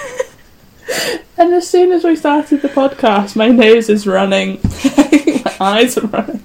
[1.36, 4.60] And as soon as we started the podcast, my nose is running.
[5.44, 6.42] my eyes are running.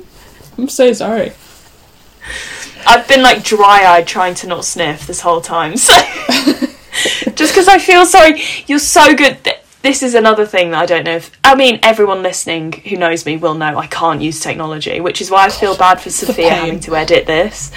[0.58, 1.34] I'm so sorry.
[2.86, 5.78] I've been like dry-eyed trying to not sniff this whole time.
[5.78, 5.94] So
[7.36, 9.38] just because I feel sorry, you're so good.
[9.82, 11.32] This is another thing that I don't know if.
[11.44, 15.30] I mean, everyone listening who knows me will know I can't use technology, which is
[15.30, 17.72] why I feel bad for Sophia having to edit this.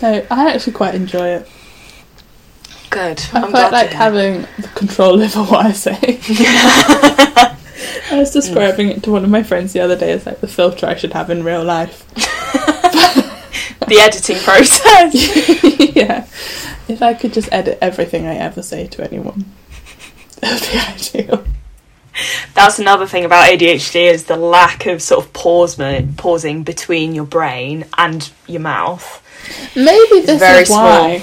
[0.00, 1.48] No, I actually quite enjoy it.
[2.90, 3.22] Good.
[3.32, 5.96] I I'm quite like having the control over what I say.
[8.10, 10.48] I was describing it to one of my friends the other day as like the
[10.48, 12.04] filter I should have in real life.
[12.14, 15.14] the editing process.
[15.94, 16.26] yeah.
[16.88, 19.44] If I could just edit everything I ever say to anyone,
[20.40, 20.78] that would be
[21.20, 21.44] ideal.
[22.54, 25.78] That's another thing about ADHD is the lack of sort of pause
[26.16, 29.22] pausing between your brain and your mouth.
[29.76, 31.22] Maybe this very is why.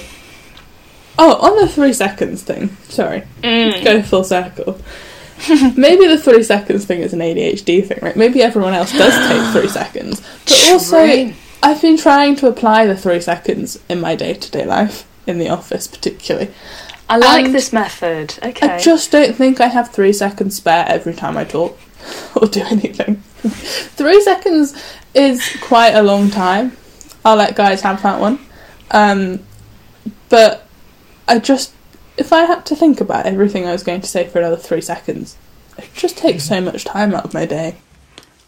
[1.20, 2.76] Oh, on the three seconds thing.
[2.89, 3.84] Sorry, Mm.
[3.84, 4.80] go full circle.
[5.76, 8.15] Maybe the three seconds thing is an ADHD thing, right?
[8.15, 11.34] Maybe everyone else does take three seconds, but also.
[11.63, 15.39] I've been trying to apply the three seconds in my day to day life, in
[15.39, 16.51] the office particularly.
[17.09, 18.36] I like this method.
[18.43, 18.68] Okay.
[18.68, 21.78] I just don't think I have three seconds spare every time I talk
[22.36, 23.15] or do anything.
[23.41, 24.76] three seconds
[25.15, 26.78] is quite a long time.
[27.26, 28.39] I'll let guys have that one.
[28.91, 29.39] Um,
[30.30, 30.66] but
[31.28, 31.74] I just,
[32.18, 34.82] if I had to think about everything I was going to say for another three
[34.82, 35.38] seconds,
[35.78, 37.76] it just takes so much time out of my day.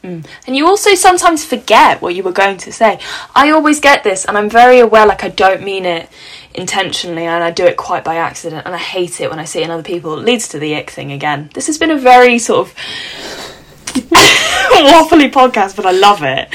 [0.03, 0.25] Mm.
[0.47, 2.99] And you also sometimes forget what you were going to say.
[3.35, 6.09] I always get this, and I'm very aware, like, I don't mean it
[6.53, 9.59] intentionally, and I do it quite by accident, and I hate it when I see
[9.59, 10.17] it in other people.
[10.17, 11.49] It leads to the ick thing again.
[11.53, 12.75] This has been a very sort of
[13.93, 16.47] waffly podcast, but I love it.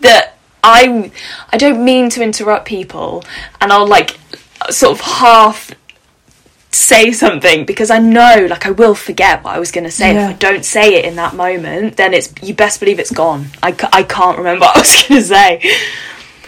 [0.00, 1.12] That I,
[1.50, 3.24] I don't mean to interrupt people,
[3.60, 4.18] and I'll, like,
[4.70, 5.72] sort of half
[6.72, 10.14] say something because I know like I will forget what I was going to say.
[10.14, 10.30] Yeah.
[10.30, 13.46] If I don't say it in that moment, then it's you best believe it's gone.
[13.62, 15.76] I, I can't remember what I was going to say.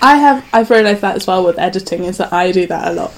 [0.01, 2.93] I have, I've realised that as well with editing, is that I do that a
[2.93, 3.15] lot.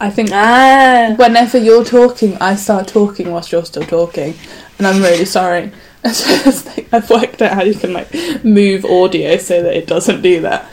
[0.00, 4.34] I think Ah, whenever you're talking, I start talking whilst you're still talking,
[4.78, 5.70] and I'm really sorry.
[6.04, 8.12] I've worked out how you can like
[8.44, 10.64] move audio so that it doesn't do that.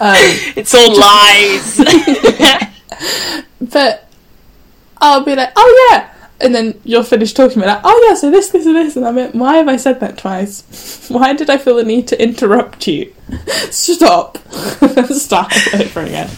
[0.00, 0.16] Um,
[0.56, 2.66] it's all lies.
[3.60, 4.08] But
[5.00, 8.30] I'll be like, oh yeah, and then you'll finish talking about, like, oh yeah, so
[8.30, 11.08] this, this, and this, and I'm like, why have I said that twice?
[11.10, 13.12] Why did I feel the need to interrupt you?
[13.70, 14.38] Stop.
[15.08, 16.30] Start over again.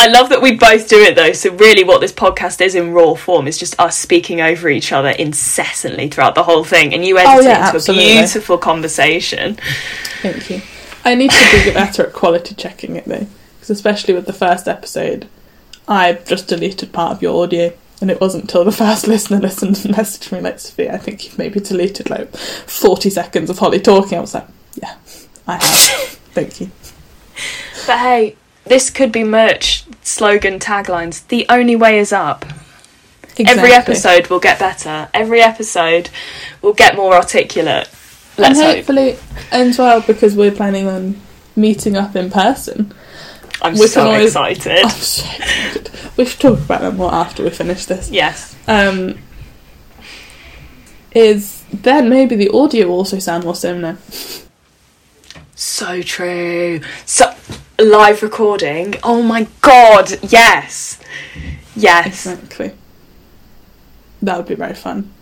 [0.00, 1.32] I love that we both do it though.
[1.32, 4.92] So really, what this podcast is in raw form is just us speaking over each
[4.92, 8.12] other incessantly throughout the whole thing, and you edit Oh, it into absolutely.
[8.12, 9.58] a beautiful conversation.
[10.22, 10.62] Thank you.
[11.04, 13.26] I need to be better at quality checking it though,
[13.56, 15.28] because especially with the first episode,
[15.88, 19.84] I just deleted part of your audio, and it wasn't until the first listener listened
[19.84, 23.80] and messaged me like, Sophia, I think you've maybe deleted like forty seconds of Holly
[23.80, 24.18] talking.
[24.18, 24.96] I was like, yeah,
[25.46, 26.08] I have.
[26.34, 26.70] Thank you.
[27.86, 31.26] But hey, this could be merch slogan taglines.
[31.28, 32.44] The only way is up.
[33.38, 33.44] Exactly.
[33.46, 35.08] Every episode will get better.
[35.14, 36.10] Every episode
[36.60, 37.88] will get more articulate.
[38.36, 38.76] Let's and hope.
[38.76, 39.16] hopefully,
[39.50, 41.20] as well, because we're planning on
[41.56, 42.92] meeting up in person.
[43.62, 44.84] I'm we so excited.
[44.84, 45.90] I'm so excited.
[46.16, 48.10] We should talk about that more after we finish this.
[48.10, 48.56] Yes.
[48.66, 49.18] um,
[51.12, 53.98] is then maybe the audio will also sound more similar.
[55.54, 56.80] So true.
[57.06, 57.34] So
[57.78, 58.94] live recording.
[59.02, 60.10] Oh my god.
[60.30, 61.00] Yes.
[61.74, 62.26] Yes.
[62.26, 62.72] Exactly.
[64.22, 65.12] That would be very fun.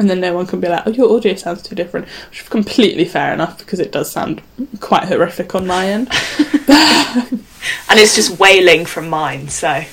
[0.00, 2.08] And then no one can be like, oh, your audio sounds too different.
[2.30, 4.40] Which is completely fair enough because it does sound
[4.80, 6.08] quite horrific on my end.
[7.90, 9.48] And it's just wailing from mine.
[9.48, 9.84] So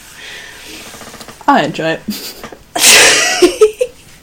[1.48, 2.44] I enjoy it.